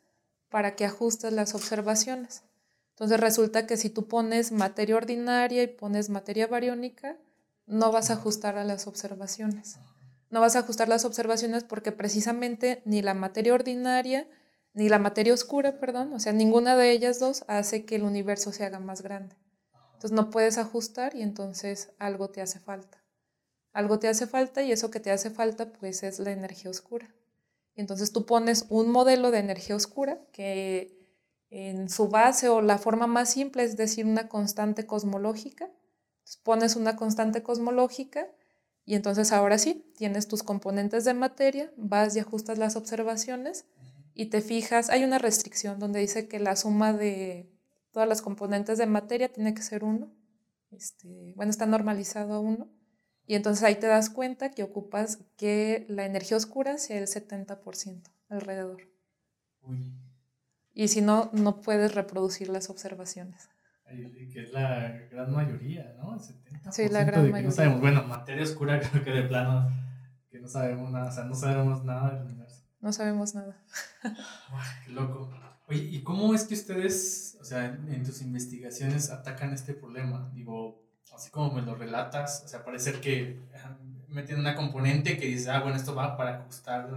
[0.50, 2.44] para que ajustes las observaciones.
[2.90, 7.16] Entonces resulta que si tú pones materia ordinaria y pones materia bariónica,
[7.66, 9.78] no vas a ajustar a las observaciones.
[10.30, 14.28] No vas a ajustar las observaciones porque precisamente ni la materia ordinaria
[14.74, 18.52] ni la materia oscura, perdón, o sea, ninguna de ellas dos hace que el universo
[18.52, 19.38] se haga más grande.
[19.94, 23.02] Entonces no puedes ajustar y entonces algo te hace falta.
[23.72, 27.08] Algo te hace falta y eso que te hace falta pues es la energía oscura.
[27.78, 30.98] Entonces tú pones un modelo de energía oscura que
[31.50, 35.70] en su base o la forma más simple es decir una constante cosmológica.
[36.44, 38.28] pones una constante cosmológica
[38.84, 43.66] y entonces ahora sí, tienes tus componentes de materia, vas y ajustas las observaciones
[44.14, 47.50] y te fijas, hay una restricción donde dice que la suma de
[47.92, 50.12] todas las componentes de materia tiene que ser uno.
[50.72, 52.70] Este, bueno, está normalizado a uno.
[53.28, 58.10] Y entonces ahí te das cuenta que ocupas que la energía oscura sea el 70%
[58.30, 58.88] alrededor.
[60.74, 63.50] Y si no, no puedes reproducir las observaciones.
[63.86, 66.16] Que es la gran mayoría, ¿no?
[66.16, 66.72] El 70%.
[66.72, 67.50] Sí, la gran mayoría.
[67.50, 69.70] No sabemos, bueno, materia oscura creo que de plano,
[70.30, 72.64] que no sabemos nada, o sea, no sabemos nada del universo.
[72.80, 73.62] No sabemos nada.
[74.86, 75.30] qué loco.
[75.68, 80.32] Oye, ¿y cómo es que ustedes, o sea, en, tus investigaciones atacan este problema?
[80.34, 83.40] Digo, así como me lo relatas, o sea, parece que
[84.08, 86.90] meten una componente que dice, ah, bueno, esto va para ajustar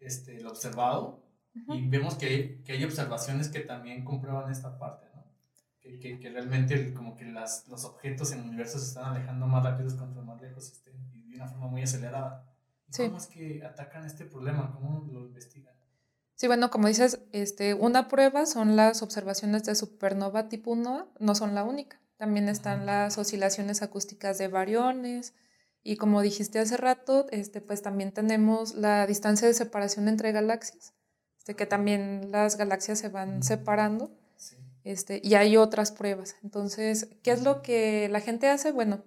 [0.00, 1.22] este, lo observado.
[1.68, 5.24] Y vemos que hay, que hay observaciones que también comprueban esta parte, ¿no?
[5.80, 9.46] Que, que, que realmente como que las, los objetos en el universo se están alejando
[9.46, 12.44] más rápido cuanto más lejos estén y de una forma muy acelerada.
[12.96, 14.72] ¿Cómo es que atacan este problema?
[14.72, 15.74] ¿Cómo lo investigan?
[16.34, 21.34] Sí, bueno, como dices, este, una prueba son las observaciones de supernova tipo 1, no
[21.36, 22.00] son la única.
[22.24, 25.34] También están las oscilaciones acústicas de variones
[25.82, 30.94] y como dijiste hace rato, este, pues también tenemos la distancia de separación entre galaxias,
[31.36, 34.10] este, que también las galaxias se van separando.
[34.84, 36.36] Este, y hay otras pruebas.
[36.42, 38.72] Entonces, ¿qué es lo que la gente hace?
[38.72, 39.04] Bueno,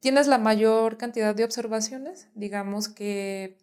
[0.00, 3.56] tienes la mayor cantidad de observaciones, digamos que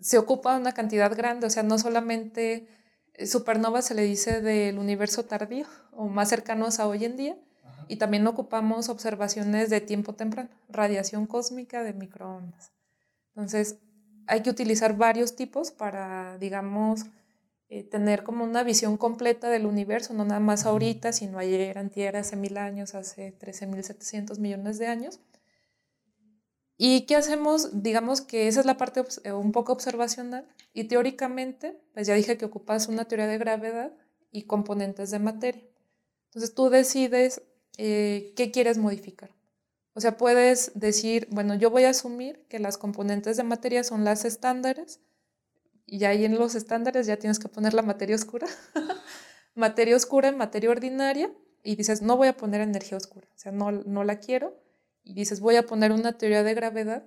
[0.00, 2.66] se ocupa una cantidad grande, o sea, no solamente
[3.14, 7.36] eh, supernova se le dice del universo tardío o más cercanos a hoy en día,
[7.92, 12.72] y también ocupamos observaciones de tiempo temprano, radiación cósmica de microondas.
[13.34, 13.80] Entonces,
[14.26, 17.04] hay que utilizar varios tipos para, digamos,
[17.68, 22.16] eh, tener como una visión completa del universo, no nada más ahorita, sino ayer, antier,
[22.16, 25.20] hace mil años, hace 13.700 millones de años.
[26.78, 27.82] ¿Y qué hacemos?
[27.82, 32.38] Digamos que esa es la parte eh, un poco observacional y teóricamente, pues ya dije
[32.38, 33.92] que ocupas una teoría de gravedad
[34.30, 35.62] y componentes de materia.
[36.30, 37.42] Entonces tú decides
[37.78, 39.30] eh, qué quieres modificar.
[39.94, 44.04] O sea, puedes decir, bueno, yo voy a asumir que las componentes de materia son
[44.04, 45.00] las estándares
[45.86, 48.46] y ahí en los estándares ya tienes que poner la materia oscura.
[49.54, 51.30] materia oscura en materia ordinaria
[51.62, 54.56] y dices, no voy a poner energía oscura, o sea, no, no la quiero
[55.04, 57.04] y dices, voy a poner una teoría de gravedad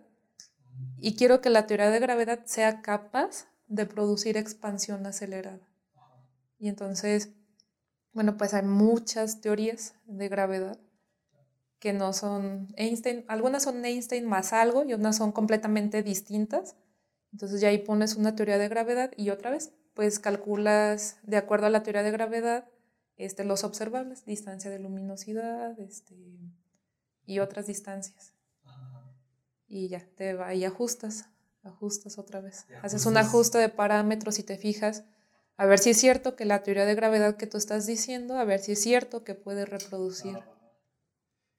[0.98, 5.68] y quiero que la teoría de gravedad sea capaz de producir expansión acelerada.
[6.60, 7.30] Y entonces,
[8.16, 10.80] bueno, pues hay muchas teorías de gravedad
[11.80, 16.78] que no son Einstein, algunas son Einstein más algo y otras son completamente distintas.
[17.34, 21.68] Entonces ya ahí pones una teoría de gravedad y otra vez, pues calculas de acuerdo
[21.68, 22.70] a la teoría de gravedad
[23.18, 26.16] este, los observables, distancia de luminosidad, este,
[27.26, 28.34] y otras distancias.
[29.68, 31.26] Y ya, te va y ajustas,
[31.64, 32.66] ajustas otra vez.
[32.82, 35.04] Haces un ajuste de parámetros y te fijas
[35.58, 38.44] a ver si es cierto que la teoría de gravedad que tú estás diciendo, a
[38.44, 40.38] ver si es cierto que puede reproducir.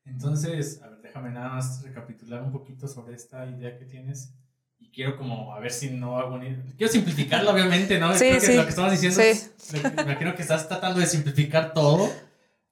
[0.04, 4.34] Entonces, a ver, déjame nada más recapitular un poquito sobre esta idea que tienes.
[4.78, 6.54] Y quiero como, a ver si no hago ni...
[6.76, 8.14] Quiero simplificarlo, obviamente, ¿no?
[8.14, 9.80] Sí, sí, lo que estabas diciendo, sí.
[9.82, 12.10] me imagino que estás tratando de simplificar todo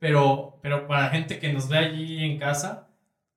[0.05, 2.91] pero, pero para gente que nos ve allí en casa,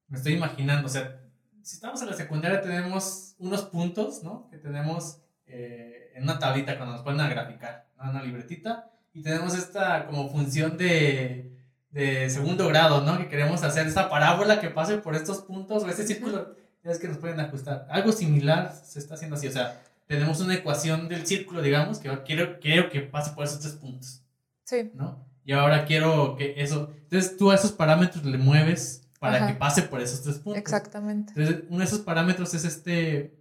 [0.09, 1.21] me estoy imaginando, o sea,
[1.61, 4.49] si estamos en la secundaria tenemos unos puntos, ¿no?
[4.49, 8.09] Que tenemos eh, en una tablita cuando nos ponen a graficar, ¿no?
[8.09, 11.55] Una libretita, y tenemos esta como función de,
[11.91, 13.17] de segundo grado, ¿no?
[13.17, 16.99] Que queremos hacer esta parábola que pase por estos puntos o este círculo, ya es
[16.99, 17.87] que nos pueden ajustar.
[17.89, 22.09] Algo similar se está haciendo así, o sea, tenemos una ecuación del círculo, digamos, que
[22.23, 24.23] quiero, quiero que pase por esos tres puntos.
[24.63, 24.91] Sí.
[24.93, 25.27] ¿No?
[25.47, 26.93] y ahora quiero que eso.
[27.03, 30.59] Entonces tú a esos parámetros le mueves para que pase por esos tres puntos.
[30.59, 31.31] Exactamente.
[31.37, 33.33] Entonces uno de esos parámetros es este.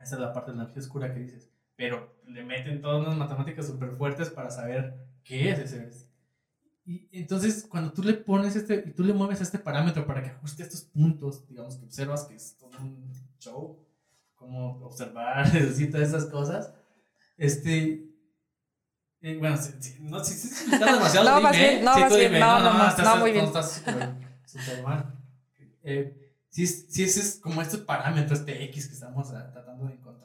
[0.00, 1.48] Esa es la parte de la energía oscura que dices.
[1.76, 6.06] Pero le meten todas unas matemáticas súper fuertes para saber qué es ese.
[6.84, 8.84] Y entonces cuando tú le pones este.
[8.86, 12.36] Y tú le mueves este parámetro para que ajuste estos puntos, digamos que observas que
[12.36, 13.84] es todo un show.
[14.34, 16.72] Como observar, decir todas esas cosas.
[17.36, 18.06] Este,
[19.20, 23.16] bueno, si, no, si, si, está demasiado no, dime, no, no, no, no, estás, no,
[23.16, 23.46] muy bien.
[23.46, 23.82] estás
[24.46, 25.14] súper mal.
[25.82, 30.15] Eh, si, si ese es como estos parámetros de X que estamos tratando de encontrar,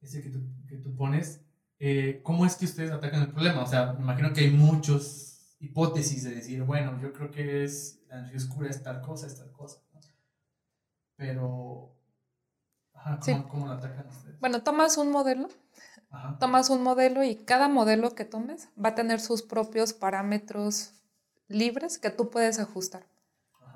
[0.00, 1.40] ese que tú, que tú pones,
[1.78, 3.62] eh, ¿cómo es que ustedes atacan el problema?
[3.62, 8.00] O sea, me imagino que hay muchas hipótesis de decir, bueno, yo creo que es
[8.08, 9.80] la energía oscura es tal cosa, es tal cosa.
[11.16, 11.96] Pero,
[12.92, 14.38] ¿cómo, ¿cómo, lo atacan ustedes?
[14.38, 15.48] Bueno, tomas un modelo,
[16.38, 20.92] tomas un modelo y cada modelo que tomes va a tener sus propios parámetros
[21.48, 23.06] libres que tú puedes ajustar.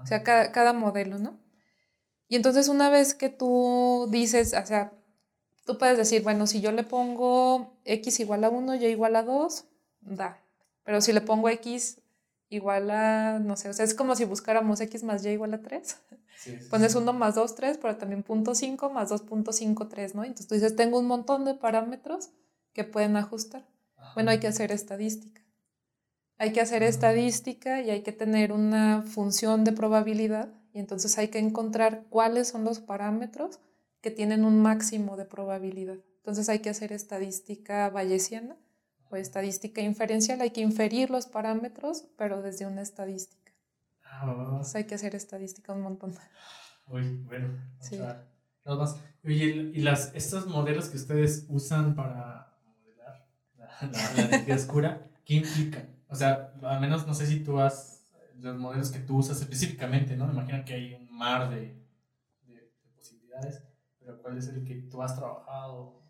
[0.02, 1.38] O sea, cada, cada modelo, ¿no?
[2.28, 4.92] Y entonces una vez que tú dices, o sea,
[5.70, 9.22] tú puedes decir, bueno, si yo le pongo x igual a 1, y igual a
[9.22, 9.64] 2,
[10.00, 10.42] da.
[10.82, 12.00] Pero si le pongo x
[12.48, 15.62] igual a, no sé, o sea, es como si buscáramos x más y igual a
[15.62, 15.96] 3.
[16.70, 20.24] Pones 1 más 2, 3, pero también punto 5 más 2.5, 3, ¿no?
[20.24, 22.30] Entonces tú dices, tengo un montón de parámetros
[22.72, 23.64] que pueden ajustar.
[24.14, 25.40] Bueno, hay que hacer estadística.
[26.38, 31.28] Hay que hacer estadística y hay que tener una función de probabilidad y entonces hay
[31.28, 33.60] que encontrar cuáles son los parámetros
[34.00, 35.98] que tienen un máximo de probabilidad.
[36.18, 38.56] Entonces hay que hacer estadística bayesiana
[39.10, 43.52] o estadística inferencial, hay que inferir los parámetros, pero desde una estadística.
[44.04, 46.14] Ah, Entonces hay que hacer estadística un montón.
[46.86, 47.98] Uy, bueno, sí.
[48.64, 49.00] más.
[49.24, 53.26] Oye, y las, estos modelos que ustedes usan para modelar
[54.16, 55.88] la, energía oscura, ¿qué implican?
[56.08, 58.06] O sea, al menos no sé si tú has,
[58.38, 60.26] los modelos que tú usas específicamente, ¿no?
[60.26, 61.76] Me imagino que hay un mar de,
[62.46, 63.62] de posibilidades
[64.22, 66.00] ¿cuál es el que tú has trabajado?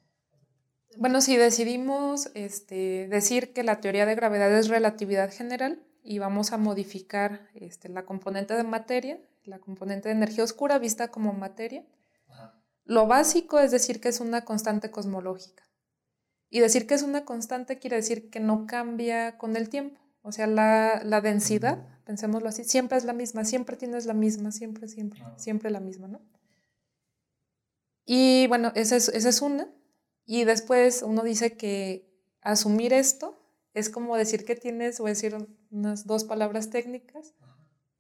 [0.96, 6.52] Bueno, si decidimos este, decir que la teoría de gravedad es relatividad general y vamos
[6.52, 11.84] a modificar este, la componente de materia, la componente de energía oscura vista como materia,
[12.84, 15.62] lo básico es decir que es una constante cosmológica.
[16.48, 20.00] Y decir que es una constante quiere decir que no cambia con el tiempo.
[20.22, 24.50] O sea, la, la densidad, pensémoslo así, siempre es la misma, siempre tienes la misma,
[24.50, 26.20] siempre, siempre, siempre la misma, ¿no?
[28.12, 29.72] Y bueno, esa es, esa es una.
[30.26, 33.40] Y después uno dice que asumir esto
[33.72, 35.36] es como decir que tienes, voy a decir
[35.70, 37.34] unas dos palabras técnicas,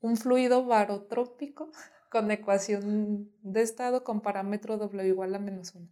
[0.00, 1.70] un fluido barotrópico
[2.10, 5.88] con ecuación de estado con parámetro W igual a menos 1.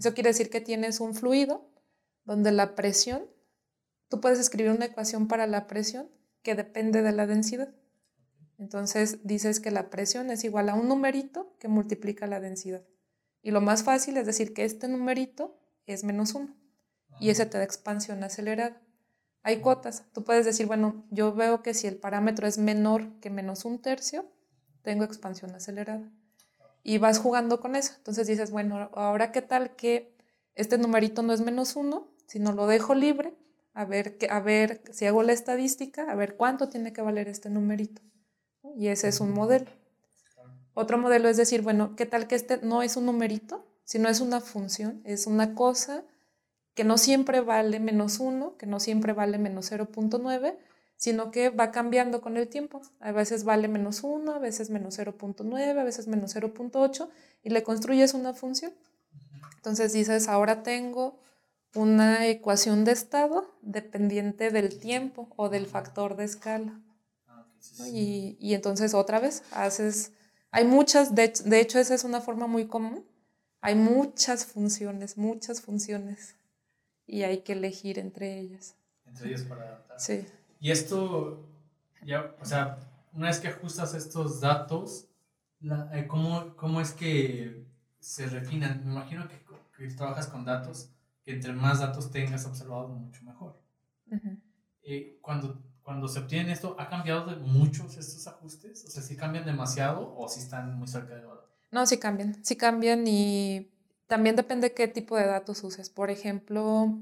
[0.00, 1.70] Eso quiere decir que tienes un fluido
[2.24, 3.24] donde la presión,
[4.08, 6.10] tú puedes escribir una ecuación para la presión
[6.42, 7.72] que depende de la densidad.
[8.58, 12.82] Entonces dices que la presión es igual a un numerito que multiplica la densidad.
[13.44, 16.56] Y lo más fácil es decir que este numerito es menos uno
[17.20, 18.80] y ese te da expansión acelerada.
[19.42, 20.04] Hay cuotas.
[20.14, 23.82] Tú puedes decir, bueno, yo veo que si el parámetro es menor que menos un
[23.82, 24.24] tercio,
[24.80, 26.10] tengo expansión acelerada.
[26.82, 27.92] Y vas jugando con eso.
[27.98, 30.16] Entonces dices, bueno, ahora qué tal que
[30.54, 33.36] este numerito no es menos uno, sino lo dejo libre,
[33.74, 37.28] a ver, que, a ver si hago la estadística, a ver cuánto tiene que valer
[37.28, 38.00] este numerito.
[38.74, 39.70] Y ese es un modelo.
[40.74, 44.20] Otro modelo es decir, bueno, ¿qué tal que este no es un numerito, sino es
[44.20, 46.04] una función, es una cosa
[46.74, 50.58] que no siempre vale menos 1, que no siempre vale menos 0.9,
[50.96, 52.82] sino que va cambiando con el tiempo.
[52.98, 57.08] A veces vale menos 1, a veces menos 0.9, a veces menos 0.8
[57.44, 58.72] y le construyes una función.
[59.56, 61.20] Entonces dices, ahora tengo
[61.74, 66.80] una ecuación de estado dependiente del tiempo o del factor de escala.
[67.28, 67.46] Ah,
[67.86, 70.12] y, y entonces otra vez haces
[70.54, 73.04] hay muchas, de, hecho esa es una forma muy común.
[73.60, 76.36] Hay muchas funciones, muchas funciones
[77.08, 78.76] y hay que elegir entre ellas.
[79.04, 79.98] Entre ellas para adaptar.
[79.98, 80.24] Sí.
[80.60, 81.44] Y esto,
[82.04, 82.78] ya, o sea,
[83.12, 85.08] una vez que ajustas estos datos,
[85.92, 87.66] eh, ¿cómo, ¿cómo, es que
[87.98, 88.84] se refinan?
[88.84, 89.44] Me imagino que,
[89.76, 90.88] que, trabajas con datos,
[91.24, 93.60] que entre más datos tengas observado, mucho mejor.
[94.84, 98.84] Eh, cuando cuando se obtiene esto, ¿ha cambiado de muchos estos ajustes?
[98.86, 101.46] O sea, ¿si cambian demasiado o si están muy cerca de valor?
[101.70, 103.70] No, sí cambian, sí cambian y
[104.06, 105.90] también depende qué tipo de datos uses.
[105.90, 106.98] Por ejemplo,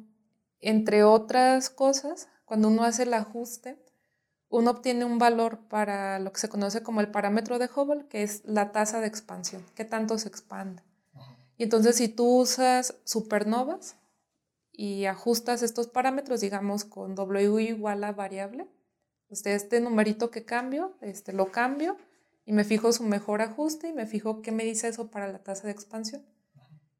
[0.61, 3.79] entre otras cosas, cuando uno hace el ajuste,
[4.49, 8.25] uno obtiene un valor para lo que se conoce como el parámetro de Hubble, que
[8.25, 10.83] es la tasa de expansión, qué tanto se expande.
[11.57, 13.97] Y entonces si tú usas supernovas,
[14.73, 18.67] y ajustas estos parámetros, digamos, con W igual a variable.
[19.29, 21.97] Este, este numerito que cambio, este, lo cambio
[22.45, 25.39] y me fijo su mejor ajuste y me fijo qué me dice eso para la
[25.39, 26.27] tasa de expansión.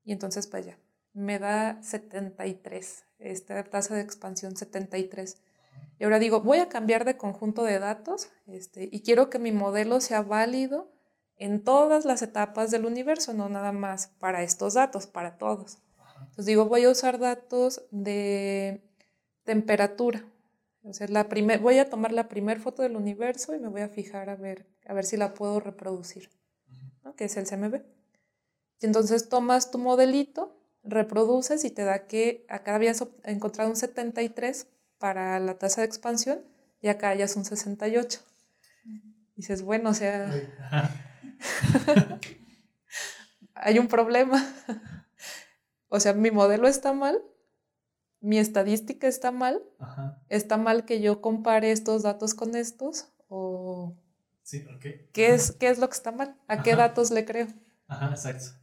[0.05, 0.79] Y entonces, pues ya,
[1.15, 5.39] me da 73, esta tasa de expansión 73.
[5.99, 9.53] Y ahora digo, voy a cambiar de conjunto de datos este, y quiero que mi
[9.53, 10.91] modelo sea válido
[11.37, 15.79] en todas las etapas del universo, no nada más para estos datos, para todos.
[16.23, 18.83] Entonces digo, voy a usar datos de
[19.45, 20.25] temperatura.
[20.85, 23.83] O sea, la primer, voy a tomar la primera foto del universo y me voy
[23.83, 26.31] a fijar a ver, a ver si la puedo reproducir,
[27.05, 27.15] ¿no?
[27.15, 27.83] que es el CMB.
[28.81, 34.67] Y entonces tomas tu modelito, reproduces y te da que acá habías encontrado un 73
[34.99, 36.43] para la tasa de expansión
[36.81, 38.21] y acá ya es un 68.
[39.37, 40.33] Dices, bueno, o sea,
[43.55, 44.45] hay un problema.
[45.93, 47.23] O sea, mi modelo está mal,
[48.21, 49.63] mi estadística está mal,
[50.31, 53.95] está mal que yo compare estos datos con estos o...
[54.43, 54.65] Sí,
[55.13, 56.35] ¿Qué es, ¿Qué es lo que está mal?
[56.49, 57.47] ¿A qué datos le creo?
[57.89, 58.59] Ajá, exacto.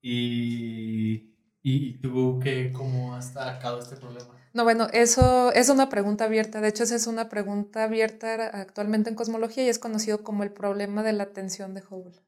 [0.00, 4.28] Y, y tú, qué, ¿cómo has atacado este problema?
[4.54, 6.60] No, bueno, eso es una pregunta abierta.
[6.60, 10.52] De hecho, esa es una pregunta abierta actualmente en cosmología y es conocido como el
[10.52, 12.20] problema de la atención de Hubble.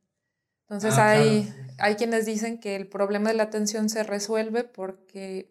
[0.71, 5.51] Entonces ah, hay, hay quienes dicen que el problema de la atención se resuelve porque,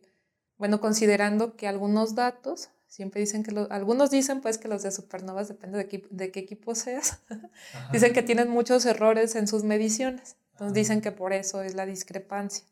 [0.57, 5.49] bueno, considerando que algunos datos, siempre dicen que algunos dicen pues que los de supernovas,
[5.49, 7.19] depende de, de qué equipo seas,
[7.91, 10.37] dicen que tienen muchos errores en sus mediciones.
[10.53, 12.65] Entonces dicen que por eso es la discrepancia.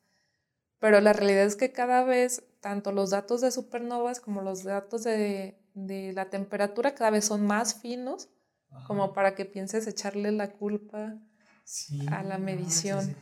[0.79, 5.03] Pero la realidad es que cada vez, tanto los datos de supernovas como los datos
[5.03, 8.29] de, la temperatura cada vez son más finos,
[8.87, 11.17] como para que pienses echarle la culpa
[12.09, 13.15] a la medición.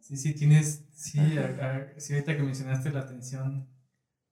[0.00, 3.68] Sí, sí, tienes, sí, ahorita que mencionaste la atención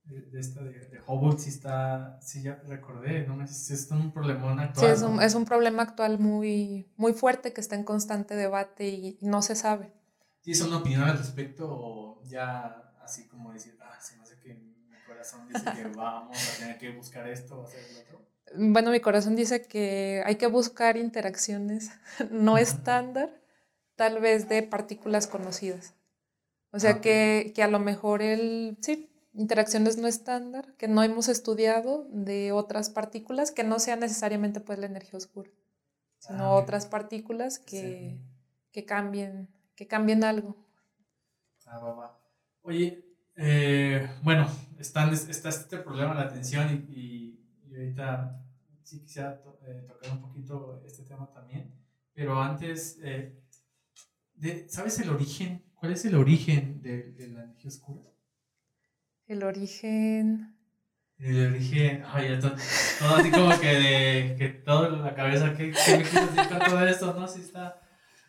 [0.05, 3.43] de, esta de, Hubble, sí está, sí ya recordé, ¿no?
[3.43, 4.87] Es, es un problemón actual.
[4.87, 8.89] Sí, es un, es un problema actual muy, muy fuerte que está en constante debate
[8.89, 9.93] y no se sabe.
[10.43, 14.55] ¿Tienes una opinión al respecto o ya así como decir, ah, se me hace que
[14.55, 14.75] mi
[15.07, 18.34] corazón dice que vamos a tener que buscar esto o hacer lo otro?
[18.57, 21.91] Bueno, mi corazón dice que hay que buscar interacciones
[22.31, 23.31] no estándar,
[23.97, 25.95] tal vez de partículas conocidas.
[26.71, 31.29] O sea, que, que, a lo mejor el, sí, interacciones no estándar, que no hemos
[31.29, 35.51] estudiado de otras partículas, que no sean necesariamente pues la energía oscura,
[36.19, 38.19] sino ah, otras partículas que,
[38.73, 40.57] que cambien que cambien algo.
[41.67, 42.21] Ah, va, va.
[42.63, 43.05] Oye,
[43.37, 47.44] eh, bueno, está, está este problema de la atención y, y,
[47.79, 48.45] ahorita
[48.83, 51.75] sí quisiera eh, tocar un poquito este tema también,
[52.13, 53.41] pero antes, eh,
[54.35, 55.65] de, ¿sabes el origen?
[55.75, 58.11] ¿Cuál es el origen de, de, la energía oscura?
[59.27, 60.51] El origen...
[61.17, 62.57] El origen, ay, todo,
[62.99, 66.49] todo así como que de que todo en la cabeza, ¿qué, qué me quieres decir
[66.49, 67.15] con todo esto?
[67.15, 67.81] No, sí está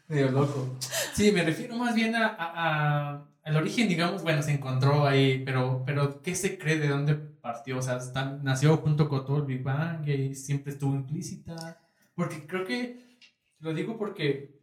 [0.07, 0.77] Medio loco.
[1.13, 5.83] Sí, me refiero más bien a, a, al origen, digamos, bueno, se encontró ahí, pero,
[5.85, 7.15] pero ¿qué se cree de dónde
[7.45, 7.77] partió?
[7.77, 7.99] O sea,
[8.41, 11.79] nació junto con todo el Big Bang y siempre estuvo implícita.
[12.15, 13.19] Porque creo que,
[13.59, 14.59] lo digo porque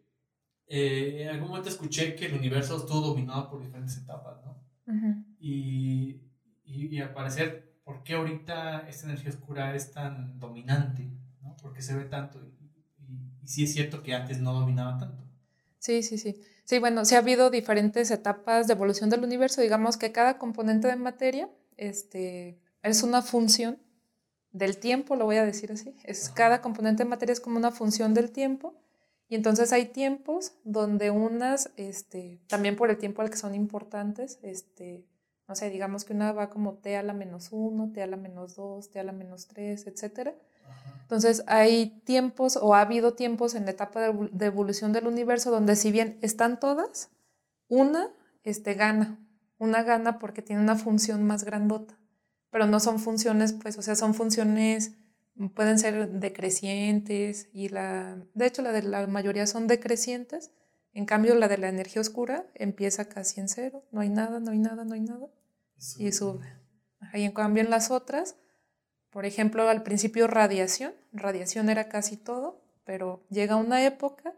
[0.67, 4.53] eh, en algún momento escuché que el universo estuvo dominado por diferentes etapas, ¿no?
[5.39, 6.21] y,
[6.65, 11.09] y, y, al parecer, ¿por qué ahorita esta energía oscura es tan dominante?
[11.41, 11.57] ¿no?
[11.63, 12.41] ¿Por qué se ve tanto?
[12.43, 12.65] Y,
[13.05, 15.23] y, y sí es cierto que antes no dominaba tanto.
[15.79, 16.41] Sí, sí, sí.
[16.65, 19.61] Sí, bueno, sí ha habido diferentes etapas de evolución del universo.
[19.61, 23.79] Digamos que cada componente de materia este, es una función
[24.51, 25.97] del tiempo, lo voy a decir así.
[26.05, 28.75] Es, cada componente de materia es como una función del tiempo.
[29.29, 34.39] Y entonces hay tiempos donde unas, este, también por el tiempo al que son importantes,
[34.43, 35.07] este,
[35.49, 38.17] no sé, digamos que una va como t a la menos 1, t a la
[38.17, 40.35] menos 2, t a la menos 3, etcétera.
[41.03, 45.77] Entonces hay tiempos o ha habido tiempos en la etapa de, evolución del universo donde
[45.77, 47.11] si bien están todas,
[47.69, 48.11] una
[48.45, 49.19] este, gana,
[49.59, 51.99] una gana porque tiene una función más grandota,
[52.53, 54.93] pero no son funciones, pues, o sea, son funciones,
[55.55, 60.53] pueden ser decrecientes y la, de hecho la de la mayoría son decrecientes,
[60.93, 64.53] en cambio la de la energía oscura empieza casi en cero, no hay nada, no
[64.53, 65.27] hay nada, no hay nada,
[65.99, 66.47] y sube.
[67.15, 68.37] Y en cambio en las otras
[69.13, 74.35] por ejemplo, al principio radiación, radiación era casi todo, pero llega una época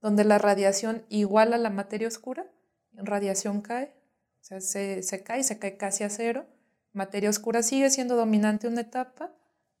[0.00, 2.46] donde la radiación iguala la materia oscura,
[2.94, 3.94] radiación cae,
[4.40, 6.46] o sea, se, se cae, se cae casi a cero,
[6.94, 9.30] materia oscura sigue siendo dominante una etapa,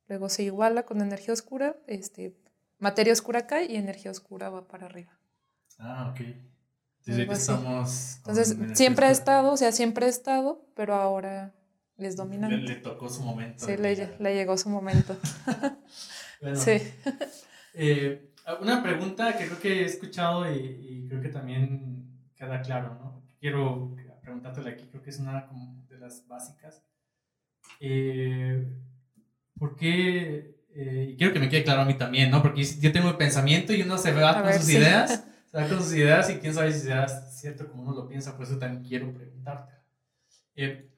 [0.08, 2.36] luego se iguala con energía oscura, este,
[2.78, 5.18] materia oscura cae y energía oscura va para arriba.
[5.78, 6.20] Ah, ok.
[7.06, 11.54] Entonces, Entonces siempre ha estado, o sea, siempre ha estado, pero ahora
[11.96, 12.64] les dominan.
[12.64, 13.64] Le, tocó su momento.
[13.64, 15.16] Sí, le, llegó su momento.
[16.40, 16.78] bueno, sí.
[17.74, 23.22] Eh, una pregunta que creo que he escuchado y, creo que también queda claro, ¿no?
[23.38, 25.50] Quiero preguntártela aquí, creo que es una
[25.88, 26.82] de las básicas.
[27.80, 28.66] Eh,
[29.58, 30.54] ¿Por qué?
[30.74, 32.42] Eh, y quiero que me quede claro a mí también, ¿no?
[32.42, 35.82] Porque yo tengo el pensamiento y uno se va con sus ideas, se va con
[35.82, 38.82] sus ideas y quién sabe si sea cierto como uno lo piensa, por eso también
[38.82, 39.72] quiero preguntarte.
[40.56, 40.90] Eh,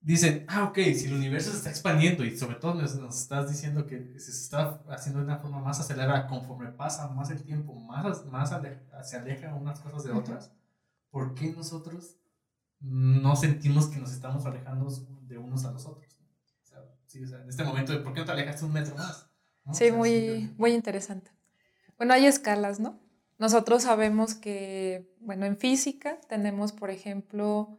[0.00, 3.86] dicen, ah, ok, si el universo se está expandiendo y sobre todo nos, estás diciendo
[3.86, 8.26] que se está haciendo de una forma más acelerada conforme pasa más el tiempo, más,
[8.26, 8.52] más
[9.04, 10.52] se alejan unas cosas de otras,
[11.10, 12.17] ¿por qué nosotros
[12.80, 14.88] no sentimos que nos estamos alejando
[15.22, 16.18] de unos a los otros.
[17.14, 19.30] en este momento, ¿por qué no te alejaste un metro más?
[19.70, 21.30] Sí, muy, muy interesante.
[21.96, 23.00] Bueno, hay escalas, ¿no?
[23.38, 27.78] Nosotros sabemos que, bueno, en física tenemos, por ejemplo,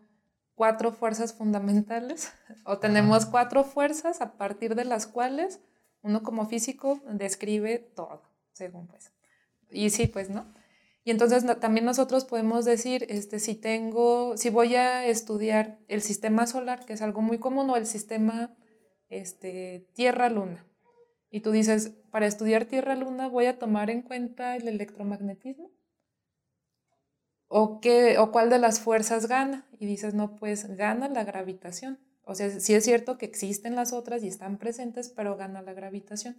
[0.56, 2.32] cuatro fuerzas fundamentales
[2.66, 5.62] o tenemos cuatro fuerzas a partir de las cuales
[6.02, 8.22] uno como físico describe todo,
[8.54, 9.12] según pues.
[9.70, 10.54] Y sí, pues, ¿no?
[11.04, 16.46] Y entonces también nosotros podemos decir, este, si tengo, si voy a estudiar el sistema
[16.46, 18.56] solar, que es algo muy común, o el sistema
[19.08, 20.66] este, Tierra-Luna.
[21.32, 25.72] Y tú dices, para estudiar Tierra-Luna voy a tomar en cuenta el electromagnetismo.
[27.48, 29.68] ¿O, qué, ¿O cuál de las fuerzas gana?
[29.80, 32.00] Y dices, no, pues gana la gravitación.
[32.24, 35.74] O sea, sí es cierto que existen las otras y están presentes, pero gana la
[35.74, 36.38] gravitación.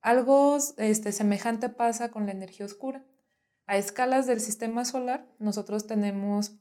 [0.00, 3.04] Algo este, semejante pasa con la energía oscura.
[3.66, 6.52] A escalas del sistema solar, nosotros tenemos,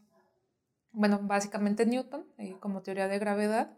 [0.91, 3.77] bueno, básicamente Newton eh, como teoría de gravedad,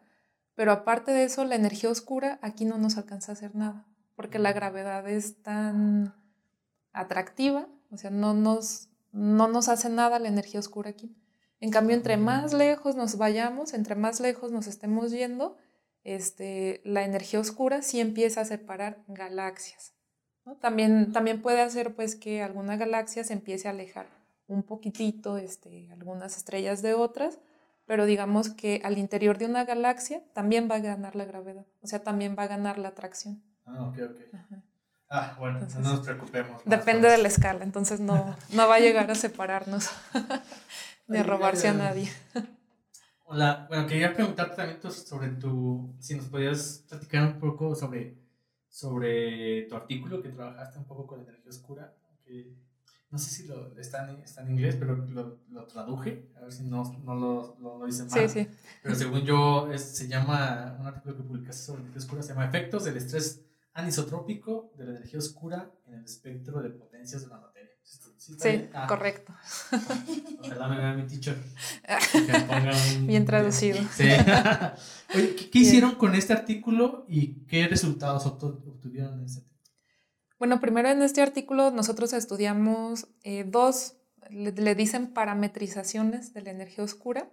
[0.55, 4.39] pero aparte de eso, la energía oscura aquí no nos alcanza a hacer nada, porque
[4.39, 6.13] la gravedad es tan
[6.91, 11.15] atractiva, o sea, no nos, no nos hace nada la energía oscura aquí.
[11.59, 15.57] En cambio, entre más lejos nos vayamos, entre más lejos nos estemos yendo,
[16.03, 19.93] este, la energía oscura sí empieza a separar galaxias.
[20.59, 24.07] También, también puede hacer pues, que alguna galaxia se empiece a alejar
[24.47, 27.39] un poquitito, este, algunas estrellas de otras,
[27.85, 31.87] pero digamos que al interior de una galaxia también va a ganar la gravedad, o
[31.87, 33.41] sea, también va a ganar la atracción.
[33.65, 34.59] Ah, ok, ok.
[35.09, 36.61] Ah, bueno, no nos preocupemos.
[36.65, 39.89] Depende de la escala, entonces no, no va a llegar a separarnos
[41.07, 42.11] ni a robarse a nadie.
[43.25, 48.17] Hola, bueno, quería preguntarte también sobre tu, si nos podías platicar un poco sobre,
[48.73, 51.95] sobre tu artículo que trabajaste un poco con energía oscura,
[52.25, 52.55] que
[53.11, 56.51] no sé si lo, está, en, está en inglés, pero lo, lo, traduje, a ver
[56.51, 58.27] si no, no lo, lo, hice mal.
[58.27, 58.47] Sí, sí.
[58.81, 62.85] Pero según yo, se llama, un artículo que publicaste sobre energía oscura, se llama Efectos
[62.85, 63.45] del estrés
[63.75, 67.37] anisotrópico de la energía oscura en el espectro de potencias de la
[67.83, 68.87] Sí, ah.
[68.87, 69.33] correcto.
[70.39, 71.37] Ojalá me vea mi teacher.
[73.01, 73.79] Bien traducido.
[73.91, 74.07] Sí.
[75.15, 79.53] Oye, ¿qué, hicieron con este artículo y qué resultados obtuvieron en ese artículo?
[80.39, 83.97] Bueno, primero en este artículo nosotros estudiamos eh, dos,
[84.29, 87.29] le, dicen parametrizaciones de la energía oscura.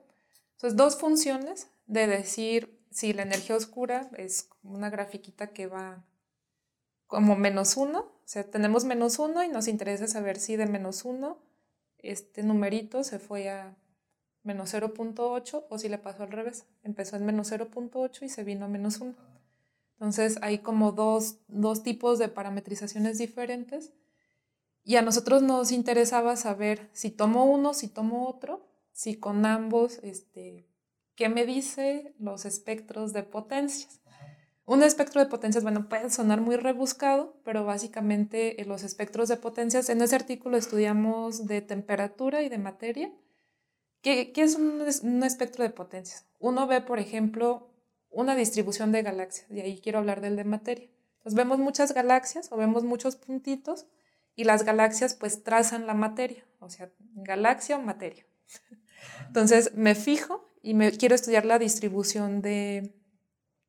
[0.52, 6.04] Entonces, dos funciones de decir si la energía oscura es una grafiquita que va
[7.06, 11.38] como menos uno, sea, tenemos menos uno y nos interesa saber si de menos uno
[12.02, 13.76] este numerito se fue a
[14.42, 18.64] menos 0.8 o si le pasó al revés, empezó en menos 0.8 y se vino
[18.64, 19.14] a menos 1.
[19.94, 21.40] Entonces hay como dos,
[21.82, 23.92] tipos de parametrizaciones diferentes
[24.82, 29.98] y a nosotros nos interesaba saber si tomo uno, si tomo otro, si con ambos,
[30.02, 30.66] este,
[31.16, 33.99] qué me dice los espectros de potencias.
[34.70, 39.36] Un espectro de potencias, bueno, puede sonar muy rebuscado, pero básicamente eh, los espectros de
[39.36, 43.12] potencias, en ese artículo estudiamos de temperatura y de materia.
[44.00, 46.24] ¿Qué, es un, un, espectro de potencias?
[46.38, 47.74] Uno ve, por ejemplo,
[48.10, 50.88] una distribución de galaxias, y ahí quiero hablar del de materia.
[51.16, 53.86] Entonces vemos muchas galaxias o vemos muchos puntitos
[54.36, 58.24] y las galaxias pues trazan la materia, o sea, galaxia o materia.
[59.26, 62.94] Entonces me fijo y me quiero estudiar la distribución de,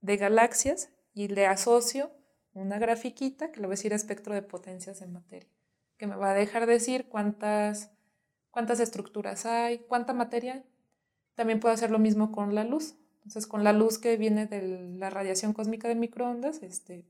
[0.01, 2.11] de galaxias y le asocio
[2.53, 5.49] una grafiquita que le voy a decir espectro de potencias en materia,
[5.97, 7.91] que me va a dejar decir cuántas,
[8.49, 10.63] cuántas estructuras hay, cuánta materia hay.
[11.35, 12.95] También puedo hacer lo mismo con la luz.
[13.19, 17.05] Entonces, con la luz que viene de la radiación cósmica de microondas, este,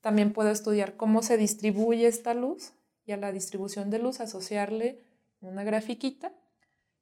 [0.00, 2.72] también puedo estudiar cómo se distribuye esta luz
[3.06, 5.00] y a la distribución de luz asociarle
[5.40, 6.32] una grafiquita.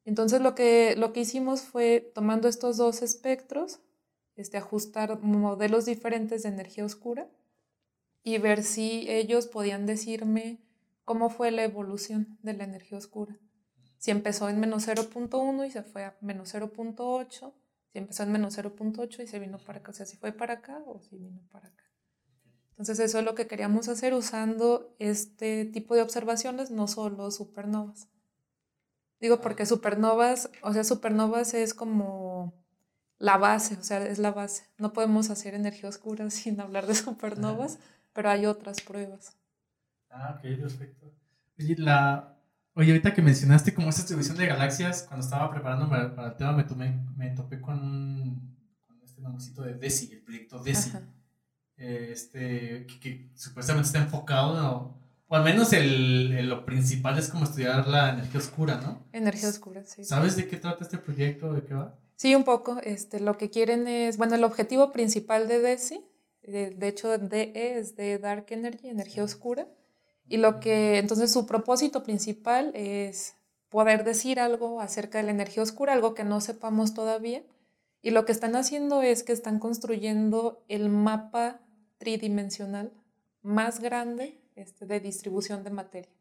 [0.04, 3.80] Entonces, lo que, lo que hicimos fue, tomando estos dos espectros,
[4.36, 7.28] este, ajustar modelos diferentes de energía oscura
[8.22, 10.60] y ver si ellos podían decirme
[11.04, 13.38] cómo fue la evolución de la energía oscura.
[13.98, 17.52] Si empezó en menos 0.1 y se fue a menos 0.8
[17.98, 20.82] empezó en menos 0.8 y se vino para acá, o sea, si fue para acá
[20.86, 21.84] o si vino para acá.
[22.70, 28.08] Entonces eso es lo que queríamos hacer usando este tipo de observaciones, no solo supernovas.
[29.18, 32.25] Digo porque supernovas, o sea, supernovas es como
[33.18, 34.64] la base, o sea, es la base.
[34.78, 37.78] No podemos hacer energía oscura sin hablar de supernovas,
[38.12, 39.36] pero hay otras pruebas.
[40.10, 41.12] Ah, ok, perfecto.
[41.58, 42.36] Y la,
[42.78, 46.52] Oye, ahorita que mencionaste como esa distribución de galaxias, cuando estaba preparándome para el tema
[46.52, 48.54] me, tomé, me topé con, un,
[48.86, 50.92] con este nombrecito de DESI, el proyecto DESI,
[51.78, 54.94] este, que, supuestamente está enfocado
[55.28, 59.06] o al menos el, el- lo principal es como estudiar la energía oscura, ¿no?
[59.12, 60.04] Energía oscura, sí.
[60.04, 61.54] ¿Sabes de qué trata este proyecto?
[61.54, 61.98] ¿De qué va?
[62.16, 62.78] Sí, un poco.
[62.82, 66.04] Este, lo que quieren es, bueno, el objetivo principal de DESI,
[66.42, 69.68] de, de hecho DE es de Dark Energy, energía oscura,
[70.28, 73.34] y lo que, entonces su propósito principal es
[73.68, 77.44] poder decir algo acerca de la energía oscura, algo que no sepamos todavía,
[78.00, 81.60] y lo que están haciendo es que están construyendo el mapa
[81.98, 82.92] tridimensional
[83.42, 86.15] más grande este, de distribución de materia.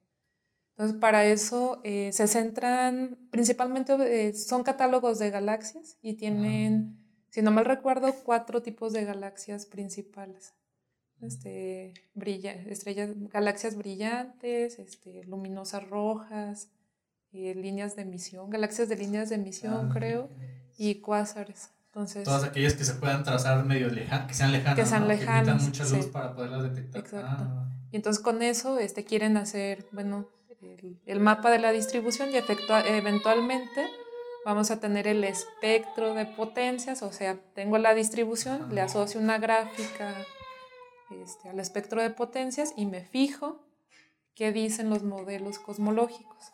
[0.78, 3.94] Entonces, para eso eh, se centran principalmente,
[4.28, 6.98] eh, son catálogos de galaxias y tienen,
[7.30, 10.54] si no mal recuerdo, cuatro tipos de galaxias principales.
[11.22, 16.68] Este, brilla, estrellas, galaxias brillantes, este, luminosas rojas,
[17.32, 20.30] eh, líneas de emisión, galaxias de líneas de emisión, Ah, creo,
[20.78, 21.70] y cuásares.
[21.86, 24.76] Entonces, Todas aquellas que se puedan trazar medio lejanas, que sean lejanas.
[24.78, 25.08] Que sean ¿no?
[25.08, 26.12] lejanas, Que mucha luz sí.
[26.12, 27.00] para poderlas detectar.
[27.02, 27.44] Exacto.
[27.48, 30.28] Ah, Y entonces con eso este, quieren hacer, bueno,
[30.66, 33.88] el, el mapa de la distribución y efectua- eventualmente
[34.46, 39.38] vamos a tener el espectro de potencias, o sea, tengo la distribución, le asocio una
[39.40, 40.14] gráfica
[41.24, 43.66] este, al espectro de potencias y me fijo
[44.36, 46.52] qué dicen los modelos cosmológicos.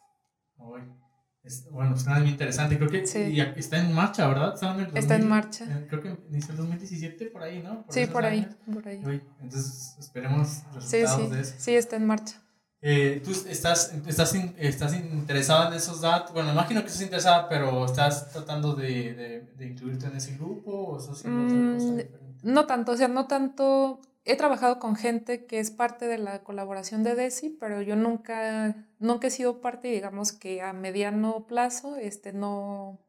[1.71, 2.77] bueno, nada muy interesante.
[2.77, 3.39] Creo que Sí.
[3.55, 4.53] está en marcha, ¿verdad?
[4.53, 5.85] Está en, el Está en 2000, marcha.
[5.89, 7.83] Creo que inició el 2017 por ahí, ¿no?
[7.89, 9.01] sí, esos por ahí, por ahí.
[9.41, 11.55] Entonces esperemos Sí, resultados sí, de eso.
[11.57, 12.41] sí, está en marcha.
[12.83, 16.33] Eh, ¿Tú estás, estás, estás interesada en esos datos?
[16.33, 20.71] Bueno, imagino que estás interesada, pero ¿estás tratando de, de, de incluirte en ese grupo
[20.71, 22.41] o estás haciendo otra cosa Mm, diferente?
[22.41, 24.01] No tanto, o sea, no tanto.
[24.23, 28.75] He trabajado con gente que es parte de la colaboración de DESI, pero yo nunca,
[28.99, 32.99] nunca he sido parte, digamos que a mediano plazo, este, no,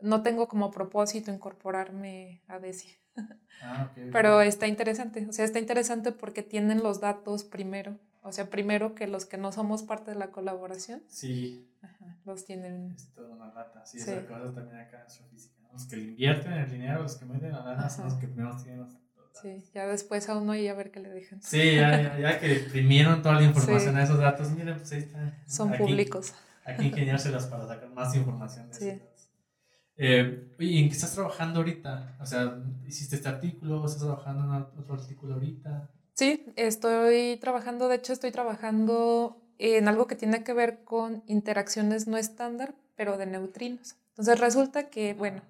[0.00, 2.88] no tengo como propósito incorporarme a DESI.
[3.60, 3.92] Ah.
[4.12, 7.98] Pero está interesante, o sea, está interesante porque tienen los datos primero,
[8.28, 12.44] o sea, primero que los que no somos parte de la colaboración, Sí, ajá, los
[12.44, 12.92] tienen.
[12.92, 13.84] es toda una rata.
[13.86, 14.10] Sí, Sí.
[14.10, 15.54] es lo que pasa también acá en astrofísica.
[15.62, 15.72] ¿no?
[15.72, 18.56] Los que le invierten el dinero, los que meten la lana, son los que primero
[18.62, 19.40] tienen los los datos.
[19.42, 21.40] Sí, ya después a uno y a ver qué le dejan.
[21.42, 24.00] Sí, ya, ya, ya que imprimieron toda la información Sí.
[24.00, 25.42] a esos datos, miren, pues ahí está.
[25.46, 26.34] Son Aquí- públicos.
[26.64, 28.88] Aquí ingeniárselas para sacar más información de Sí.
[28.88, 29.30] esos datos.
[30.00, 32.16] Eh, oye, ¿en qué estás trabajando ahorita?
[32.20, 32.56] O sea,
[32.86, 33.84] ¿hiciste este artículo?
[33.84, 35.90] ¿Estás trabajando en otro artículo ahorita?
[36.18, 42.08] Sí, estoy trabajando, de hecho estoy trabajando en algo que tiene que ver con interacciones
[42.08, 43.94] no estándar, pero de neutrinos.
[44.08, 45.42] Entonces resulta que, bueno,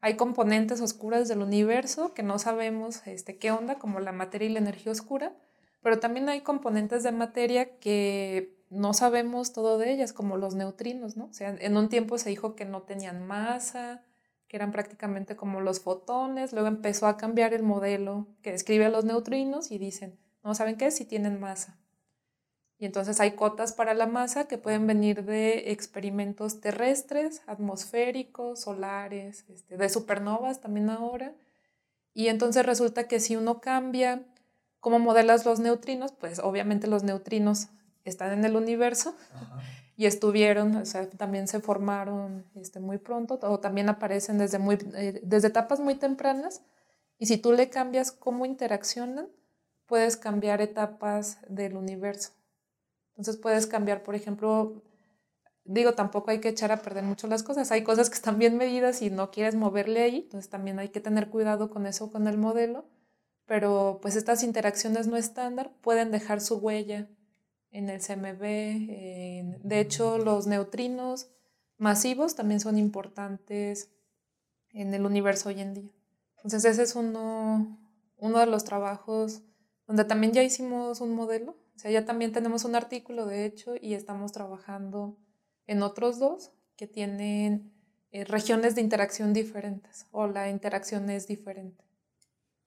[0.00, 4.52] hay componentes oscuras del universo que no sabemos este, qué onda, como la materia y
[4.54, 5.34] la energía oscura,
[5.82, 11.18] pero también hay componentes de materia que no sabemos todo de ellas, como los neutrinos,
[11.18, 11.26] ¿no?
[11.26, 14.00] O sea, en un tiempo se dijo que no tenían masa,
[14.48, 18.90] que eran prácticamente como los fotones, luego empezó a cambiar el modelo que describe a
[18.90, 21.78] los neutrinos y dicen, no saben qué, si tienen masa.
[22.78, 29.44] Y entonces hay cotas para la masa que pueden venir de experimentos terrestres, atmosféricos, solares,
[29.48, 31.34] este, de supernovas también ahora.
[32.14, 34.22] Y entonces resulta que si uno cambia
[34.78, 37.68] cómo modelas los neutrinos, pues obviamente los neutrinos
[38.04, 39.16] están en el universo.
[39.98, 44.78] Y estuvieron, o sea, también se formaron este, muy pronto o también aparecen desde, muy,
[44.94, 46.62] eh, desde etapas muy tempranas
[47.18, 49.28] y si tú le cambias cómo interaccionan,
[49.86, 52.30] puedes cambiar etapas del universo.
[53.16, 54.84] Entonces puedes cambiar, por ejemplo,
[55.64, 58.56] digo, tampoco hay que echar a perder mucho las cosas, hay cosas que están bien
[58.56, 62.28] medidas y no quieres moverle ahí, entonces también hay que tener cuidado con eso, con
[62.28, 62.86] el modelo,
[63.46, 67.08] pero pues estas interacciones no estándar pueden dejar su huella
[67.70, 68.42] en el CMB.
[69.62, 71.28] de hecho, los neutrinos
[71.76, 73.90] masivos también son importantes
[74.70, 75.90] en el universo hoy en día.
[76.36, 77.78] Entonces, ese es uno,
[78.16, 79.42] uno de los trabajos
[79.86, 81.52] donde también ya hicimos un modelo.
[81.74, 85.16] O sea, ya también tenemos un artículo, de hecho, y estamos trabajando
[85.66, 87.72] en otros dos que tienen
[88.10, 91.84] eh, regiones de interacción diferentes o la interacción es diferente.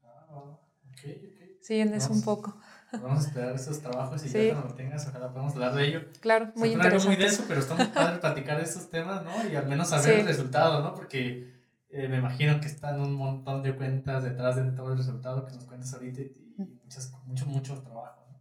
[0.03, 1.41] Ah, ok, ok.
[1.61, 2.57] Sí, en eso un poco.
[2.93, 4.47] Vamos a esperar esos trabajos y Sí.
[4.47, 6.01] ya cuando lo tengas, ojalá podamos hablar de ello.
[6.19, 7.23] Claro, muy Se pone algo muy interesante.
[7.25, 9.49] denso, pero está muy padre platicar de estos temas, ¿no?
[9.49, 10.19] Y al menos saber Sí.
[10.21, 10.93] el resultado, ¿no?
[10.93, 11.59] Porque
[11.93, 15.53] eh, me imagino que están un montón de cuentas detrás de todo el resultado que
[15.53, 18.39] nos cuentas ahorita y, y muchas, mucho, mucho trabajo, ¿no?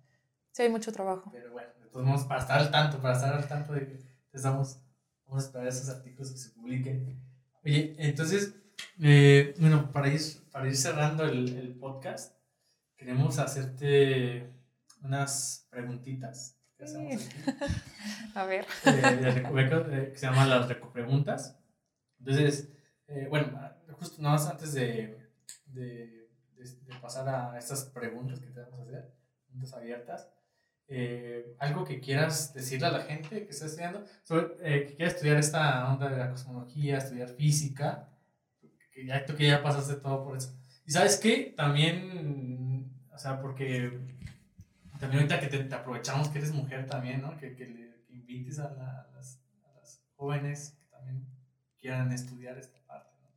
[0.53, 1.30] Sí, hay mucho trabajo.
[1.32, 3.98] Pero bueno, de todos modos, para estar al tanto, para estar al tanto de que
[4.32, 4.80] estamos,
[5.26, 7.20] vamos a esperar esos artículos que se publiquen.
[7.64, 8.55] Oye, entonces,
[9.01, 10.20] eh, bueno, para ir,
[10.53, 12.34] para ir cerrando el, el podcast,
[13.01, 14.53] queremos hacerte
[15.03, 17.16] unas preguntitas que aquí
[18.34, 18.66] A ver.
[18.84, 19.42] eh,
[19.90, 21.59] eh, que se llaman las Recopreguntas.
[22.18, 22.68] Entonces,
[23.09, 23.59] eh, bueno,
[23.92, 25.18] justo nada más antes de,
[25.64, 29.14] de, de- de pasar a estas preguntas que te vamos a hacer,
[29.46, 30.28] preguntas abiertas,
[30.88, 35.11] eh, algo que quieras decirle a la gente que está estudiando, sobre, eh, que quiera
[35.11, 38.11] estudiar esta onda de la cosmología, estudiar física,
[38.92, 40.55] que ya, tú que ya pasaste todo por eso.
[40.84, 42.70] Y sabes qué, también,
[43.12, 44.00] o sea, porque
[44.98, 47.36] también ahorita que te, aprovechamos que eres mujer también, ¿no?
[47.38, 48.70] Que, que le que invites a,
[49.14, 51.26] las, a, las, jóvenes que también
[51.80, 53.16] quieran estudiar esta parte.
[53.22, 53.28] ¿no?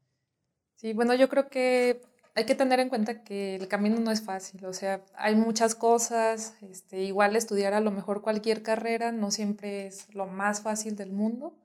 [0.76, 2.02] Sí, bueno, yo creo que
[2.36, 5.76] hay que tener en cuenta que el camino no es fácil, o sea, hay muchas
[5.76, 10.96] cosas, este, igual estudiar a lo mejor cualquier carrera no siempre es lo más fácil
[10.96, 11.56] del mundo,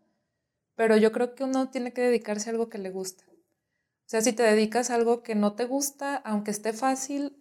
[0.77, 3.25] pero yo creo que uno tiene que dedicarse a algo que le gusta.
[3.29, 7.37] O sea, si te dedicas a algo que no te gusta, aunque esté fácil,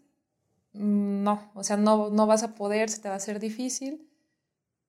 [0.78, 4.08] no, o sea, no, no vas a poder, se te va a hacer difícil.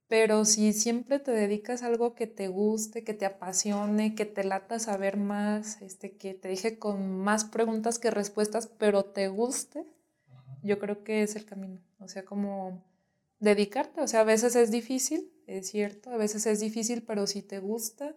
[0.08, 4.42] Pero si siempre te dedicas a algo que te guste, que te apasione, que te
[4.42, 9.84] lata saber más, este, que te dije con más preguntas que respuestas, pero te guste,
[10.62, 11.80] yo creo que es el camino.
[12.00, 12.82] O sea, como
[13.40, 14.00] dedicarte.
[14.00, 17.58] O sea, a veces es difícil, es cierto, a veces es difícil, pero si te
[17.58, 18.14] gusta,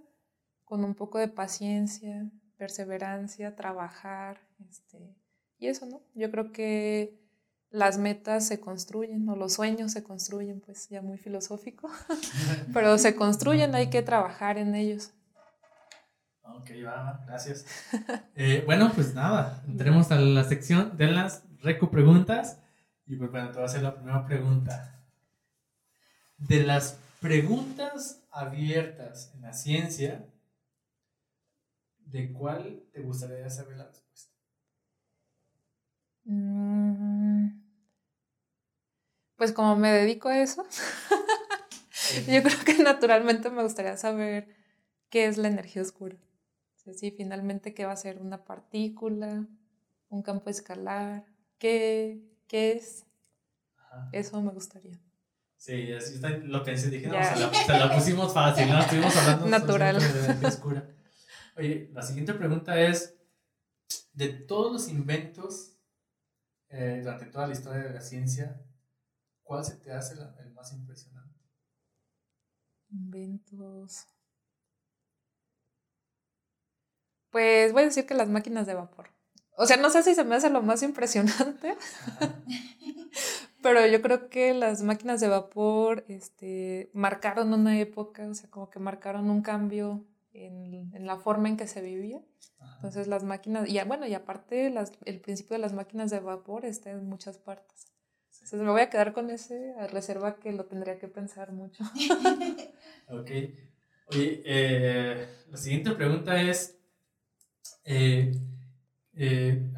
[0.66, 5.16] con un poco de paciencia, perseverancia, trabajar, este,
[5.60, 6.02] y eso, ¿no?
[6.16, 7.21] Yo creo que
[7.72, 11.90] las metas se construyen o los sueños se construyen, pues ya muy filosófico,
[12.74, 15.12] pero se construyen, hay que trabajar en ellos.
[16.44, 17.66] Ok, va, gracias.
[18.36, 22.60] Eh, bueno, pues nada, entremos a la sección de las reco preguntas
[23.06, 25.04] y pues bueno, te voy a hacer la primera pregunta.
[26.38, 30.26] De las preguntas abiertas en la ciencia,
[32.00, 34.32] ¿de cuál te gustaría saber la respuesta?
[36.26, 36.71] Mm,
[39.42, 40.64] pues como me dedico a eso,
[42.28, 44.48] yo creo que naturalmente me gustaría saber
[45.10, 46.16] qué es la energía oscura.
[46.76, 49.48] O sea, finalmente qué va a ser una partícula,
[50.10, 51.26] un campo escalar,
[51.58, 53.08] qué, qué es.
[54.12, 55.00] Eso me gustaría.
[55.58, 58.80] Sí, así está lo pensé, dije, no, se la, pusimos fácil, ¿no?
[58.80, 60.00] Estuvimos hablando Natural.
[60.00, 60.88] de la energía oscura.
[61.58, 63.18] Oye, la siguiente pregunta es,
[64.14, 65.80] de todos los inventos
[66.70, 68.62] eh, durante toda la historia de la ciencia,
[69.52, 71.38] ¿Cuál se te hace el más impresionante?
[72.90, 74.08] Inventos.
[77.32, 79.10] Pues voy a decir que las máquinas de vapor.
[79.58, 81.76] O sea, no sé si se me hace lo más impresionante,
[83.62, 88.70] pero yo creo que las máquinas de vapor este, marcaron una época, o sea, como
[88.70, 92.22] que marcaron un cambio en, en la forma en que se vivía.
[92.78, 96.64] Entonces las máquinas, y bueno, y aparte las, el principio de las máquinas de vapor
[96.64, 97.92] está en muchas partes.
[98.42, 101.84] Entonces me voy a quedar con ese a reserva que lo tendría que pensar mucho.
[103.08, 103.30] ok.
[104.08, 106.76] Oye, eh, la siguiente pregunta es,
[107.86, 108.32] eh,
[109.14, 109.72] eh,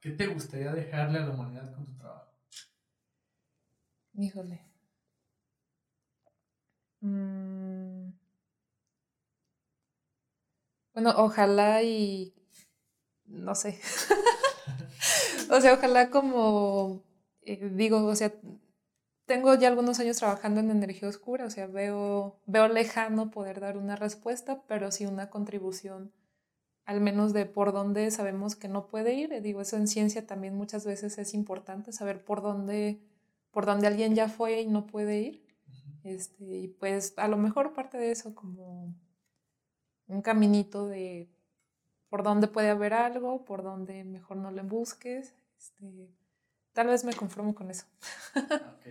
[0.00, 2.32] ¿qué te gustaría dejarle a la humanidad con tu trabajo?
[4.14, 4.64] Híjole.
[7.02, 8.12] Mm.
[10.94, 12.34] Bueno, ojalá y...
[13.26, 13.78] No sé.
[15.50, 17.04] o sea, ojalá como
[17.42, 18.32] eh, digo, o sea,
[19.26, 23.76] tengo ya algunos años trabajando en energía oscura, o sea, veo, veo lejano poder dar
[23.76, 26.12] una respuesta, pero sí una contribución,
[26.84, 29.32] al menos de por dónde sabemos que no puede ir.
[29.32, 33.00] Eh, digo, eso en ciencia también muchas veces es importante, saber por dónde,
[33.52, 35.46] por dónde alguien ya fue y no puede ir.
[36.02, 38.94] Este, y pues a lo mejor parte de eso como
[40.08, 41.30] un caminito de
[42.08, 45.34] por dónde puede haber algo, por dónde mejor no le busques.
[45.56, 46.10] Este,
[46.80, 47.84] Tal vez me conformo con eso.
[48.34, 48.86] ok.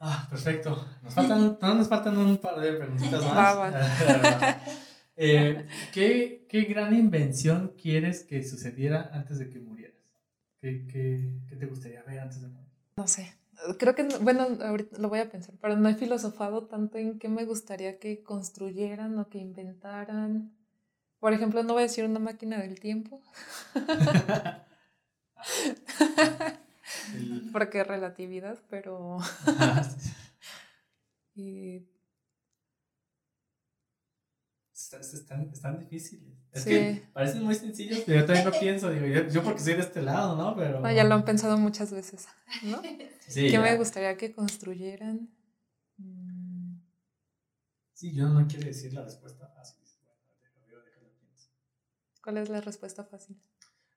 [0.00, 0.84] Ah, perfecto.
[1.00, 3.72] Nos faltan, no nos faltan un par de preguntitas más.
[5.16, 9.94] eh, ¿qué, ¿qué, gran invención quieres que sucediera antes de que murieras?
[10.60, 12.68] ¿Qué, qué, qué te gustaría ver antes de morir?
[12.96, 13.32] No sé.
[13.78, 17.28] Creo que, bueno, ahorita lo voy a pensar, pero no he filosofado tanto en qué
[17.28, 20.52] me gustaría que construyeran o que inventaran.
[21.20, 23.22] Por ejemplo, no voy a decir una máquina del tiempo.
[27.52, 29.18] Porque relatividad, pero...
[34.78, 36.34] Están, difíciles.
[36.50, 38.90] Es que parecen muy sencillos, pero yo también lo pienso.
[38.90, 40.56] Digo, yo, porque soy de este lado, ¿no?
[40.56, 40.90] Pero...
[40.90, 42.26] ya lo han pensado muchas veces,
[42.62, 42.80] ¿no?
[43.28, 45.28] Sí, ¿Qué me gustaría que construyeran?
[45.98, 46.80] Mm.
[47.92, 49.84] Sí, yo no quiero decir la respuesta fácil.
[52.22, 53.38] ¿Cuál es la respuesta fácil?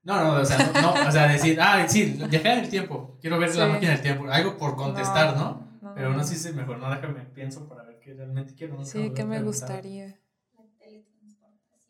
[0.03, 3.37] No, no, o sea, no, o sea, decir, ah, sí, viajar en el tiempo, quiero
[3.37, 5.71] ver la máquina del tiempo, algo por contestar, ¿no?
[5.95, 8.83] Pero no sé si mejor, no, déjame, pienso para ver qué realmente quiero.
[8.83, 10.17] sí, ¿qué me gustaría?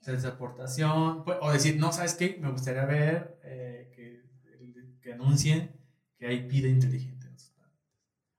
[0.03, 2.37] Teletransportación, pues, o decir, no, ¿sabes qué?
[2.41, 4.23] Me gustaría ver eh, que,
[4.99, 5.71] que, anuncien
[6.17, 7.35] que hay vida inteligente en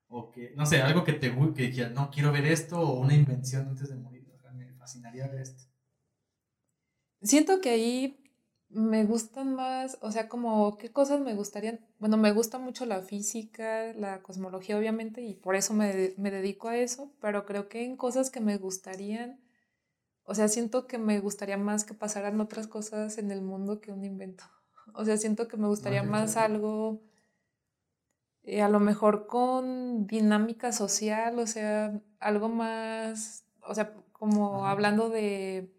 [0.09, 3.69] o que, no sé, algo que te que no, quiero ver esto, o una invención
[3.69, 4.29] antes de morir.
[4.35, 5.65] O sea, me fascinaría ver esto.
[7.23, 8.22] Siento que ahí
[8.73, 11.81] me gustan más, o sea, como qué cosas me gustarían.
[11.99, 16.69] Bueno, me gusta mucho la física, la cosmología, obviamente, y por eso me, me dedico
[16.69, 19.41] a eso, pero creo que en cosas que me gustarían,
[20.25, 23.93] o sea, siento que me gustaría más que pasaran otras cosas en el mundo que
[23.93, 24.45] un invento.
[24.95, 27.01] O sea, siento que me gustaría más algo,
[28.43, 34.73] eh, a lo mejor con dinámica social, o sea, algo más, o sea, como Ajá.
[34.73, 35.73] hablando de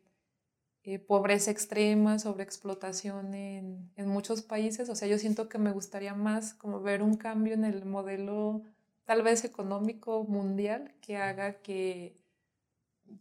[0.83, 4.89] eh, pobreza extrema, sobreexplotación en, en muchos países.
[4.89, 8.63] O sea, yo siento que me gustaría más como ver un cambio en el modelo
[9.05, 12.17] tal vez económico mundial que haga que,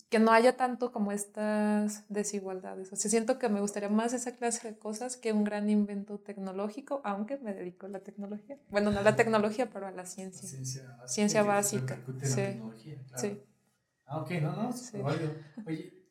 [0.09, 2.93] que no haya tanto como estas desigualdades.
[2.93, 6.19] O sea, siento que me gustaría más esa clase de cosas que un gran invento
[6.19, 8.59] tecnológico, aunque me dedico a la tecnología.
[8.71, 10.49] Bueno, no a la tecnología, pero a la ciencia.
[10.49, 11.09] Ciencia básica.
[11.09, 13.21] Ciencia básica, en la sí, tecnología, claro.
[13.23, 13.43] Sí.
[14.07, 14.99] Ah, ok, no, no, Sí.
[14.99, 16.02] Oye,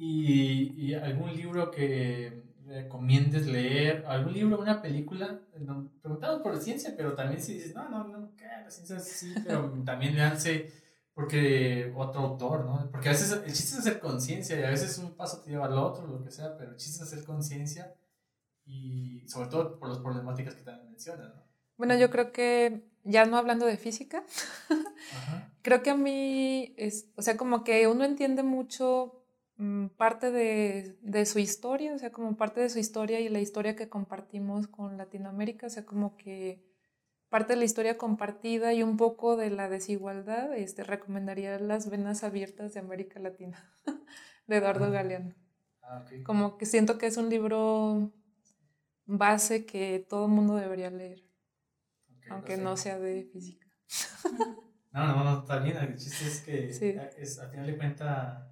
[0.00, 4.04] ¿y, y algún libro que recomiendes leer?
[4.06, 5.40] ¿Algún libro, una película?
[5.58, 8.46] No, preguntamos por ciencia, pero también si dices, no, no, no, ¿qué?
[8.46, 10.72] La ciencia sí, pero también leanse
[11.12, 12.88] porque otro autor, ¿no?
[12.90, 15.66] Porque a veces el chiste es hacer conciencia y a veces un paso te lleva
[15.66, 17.94] al otro, lo que sea, pero el chiste es hacer conciencia
[18.64, 21.42] y sobre todo por las problemáticas que también mencionas, ¿no?
[21.76, 24.24] Bueno, yo creo que ya no hablando de física,
[25.62, 29.19] creo que a mí, es, o sea, como que uno entiende mucho
[29.96, 33.76] parte de, de su historia, o sea, como parte de su historia y la historia
[33.76, 36.62] que compartimos con Latinoamérica, o sea, como que
[37.28, 42.24] parte de la historia compartida y un poco de la desigualdad, este, recomendaría Las Venas
[42.24, 43.72] Abiertas de América Latina,
[44.46, 44.90] de Eduardo Ah.
[44.90, 45.34] Galeano.
[45.82, 46.22] Ah, ok.
[46.24, 48.12] Como que siento que es un libro
[49.06, 53.66] base que todo el mundo debería leer, Ok, aunque no sea de física.
[54.92, 55.76] No, no, no, está bien.
[55.76, 57.00] El chiste es que Sí.
[57.16, 58.44] es, al final de cuentas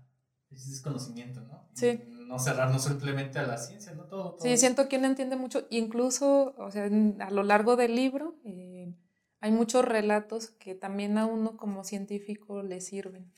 [0.52, 1.62] es conocimiento, ¿no?
[1.74, 2.00] Sí.
[2.28, 4.04] No cerrarnos simplemente a la ciencia, ¿no?
[4.06, 7.42] Todo, todo Sí, es- siento que uno entiende mucho, incluso, o sea, en- a lo
[7.42, 8.92] largo del libro eh,
[9.40, 13.32] hay muchos relatos que también a uno como científico le sirven.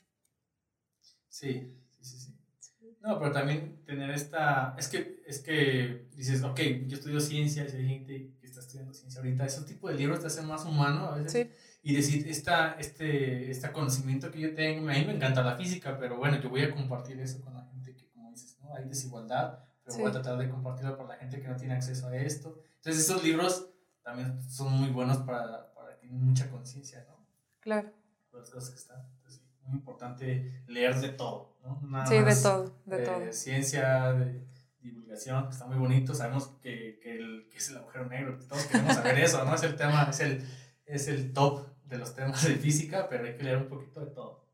[1.29, 2.97] Sí, sí, sí, sí.
[3.01, 4.75] No, pero también tener esta...
[4.77, 8.93] Es que, es que dices, ok, yo estudio ciencia, y hay gente que está estudiando
[8.93, 11.31] ciencia ahorita, ese tipo de libros te hacen más humano a veces.
[11.31, 11.49] Sí,
[11.83, 15.97] Y decir, esta, este, este conocimiento que yo tengo, a mí me encanta la física,
[15.99, 18.75] pero bueno, yo voy a compartir eso con la gente que, como dices, ¿no?
[18.75, 20.01] Hay desigualdad, pero Sí.
[20.01, 22.59] voy a tratar de compartirlo con la gente que no tiene acceso a esto.
[22.77, 23.69] Entonces, esos libros
[24.03, 27.25] también son muy buenos para, para tengan mucha conciencia, ¿no?
[27.59, 27.91] claro.
[28.31, 29.05] De las cosas que están.
[29.17, 31.79] Entonces, sí, muy importante leer de todo, ¿no?
[31.83, 33.33] Nada Sí, de todo, de eh, todo.
[33.33, 34.45] Ciencia, de
[34.79, 36.13] divulgación, que está muy bonito.
[36.15, 39.53] Sabemos que, que, el, que es el agujero negro, todos queremos saber eso, ¿no?
[39.53, 40.43] Es el tema, es el,
[40.91, 44.11] es el top de los temas de física, pero hay que leer un poquito de
[44.11, 44.45] todo.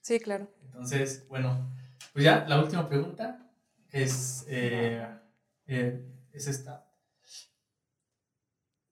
[0.00, 0.48] Sí, claro.
[0.64, 1.70] Entonces, bueno,
[2.12, 3.50] pues ya la última pregunta
[3.92, 5.06] es, eh,
[5.66, 6.02] eh,
[6.32, 6.90] es esta.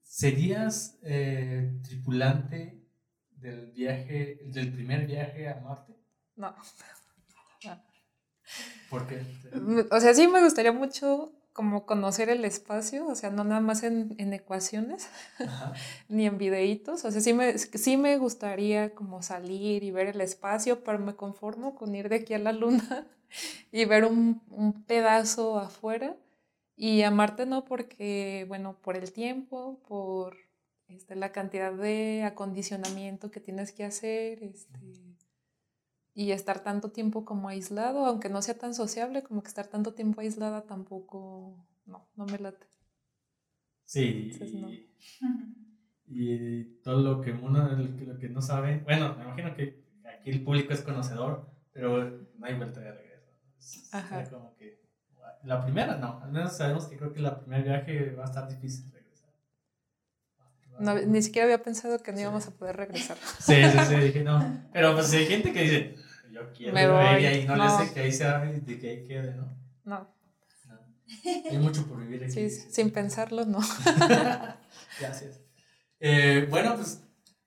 [0.02, 2.86] ¿Serías eh, tripulante
[3.30, 5.94] del viaje, del primer viaje a Marte?
[6.36, 6.54] No.
[8.90, 9.22] ¿Por qué?
[9.90, 13.84] O sea, sí me gustaría mucho como conocer el espacio, o sea, no nada más
[13.84, 15.08] en, en ecuaciones
[16.08, 20.20] ni en videitos, o sea, sí me, sí me gustaría como salir y ver el
[20.20, 23.06] espacio, pero me conformo con ir de aquí a la luna
[23.72, 26.16] y ver un, un pedazo afuera
[26.76, 30.36] y a Marte no porque, bueno, por el tiempo, por
[30.88, 35.13] este, la cantidad de acondicionamiento que tienes que hacer, este,
[36.14, 39.94] y estar tanto tiempo como aislado, aunque no sea tan sociable, como que estar tanto
[39.94, 42.66] tiempo aislada tampoco, no, no me late.
[43.84, 44.70] Sí, Entonces, no.
[46.06, 50.42] y, todo lo que uno, lo que no sabe, bueno, me imagino que aquí el
[50.44, 53.30] público es conocedor, pero no hay vuelta de regreso.
[53.58, 54.24] Es- Ajá.
[54.30, 54.82] como que,
[55.44, 58.48] la primera no, al menos sabemos que creo que la primer viaje va a estar
[58.48, 59.30] difícil regresar.
[60.78, 62.22] No, ni siquiera había pensado que no Sí.
[62.22, 63.16] íbamos a poder regresar.
[63.40, 64.64] Sí, sí, sí, dije no.
[64.72, 65.94] Pero pues hay gente que dice,
[66.34, 67.22] yo quiero Me voy.
[67.22, 67.64] y ahí no, No.
[67.64, 69.56] le hace que ahí se haga y de que ahí quede, ¿no?
[69.84, 70.08] No,
[70.68, 70.78] No.
[71.50, 72.32] Hay mucho por vivir aquí.
[72.32, 73.60] sí, sin pensarlo, no.
[75.00, 75.40] Gracias.
[76.00, 77.00] Eh, bueno, pues,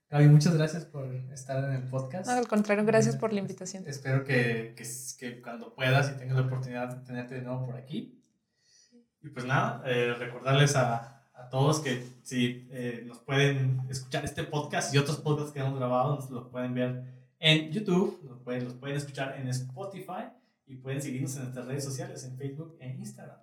[0.09, 2.27] Gaby, muchas gracias por estar en el podcast.
[2.27, 3.83] No, al contrario, gracias por la invitación.
[3.87, 4.85] Espero que, que,
[5.19, 8.23] que cuando puedas y tengas la oportunidad de tenerte de nuevo por aquí.
[9.21, 14.43] Y pues nada, eh, recordarles a, a todos que si eh, nos pueden escuchar este
[14.43, 18.65] podcast y otros podcasts que hemos grabado, nos los pueden ver en YouTube, los pueden,
[18.65, 20.29] los pueden escuchar en Spotify
[20.65, 23.37] y pueden seguirnos en nuestras redes sociales, en Facebook e Instagram.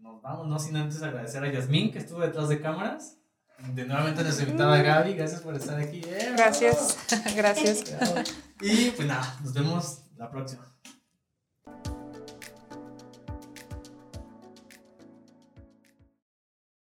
[0.00, 3.18] Nos vamos, no sin antes agradecer a Yasmín que estuvo detrás de cámaras.
[3.74, 6.02] De nuevamente nuestra invitada Gaby, gracias por estar aquí.
[6.04, 6.98] ¡Eh, Gracias,
[7.36, 7.84] gracias.
[8.60, 10.66] Y pues nada, nos vemos la próxima.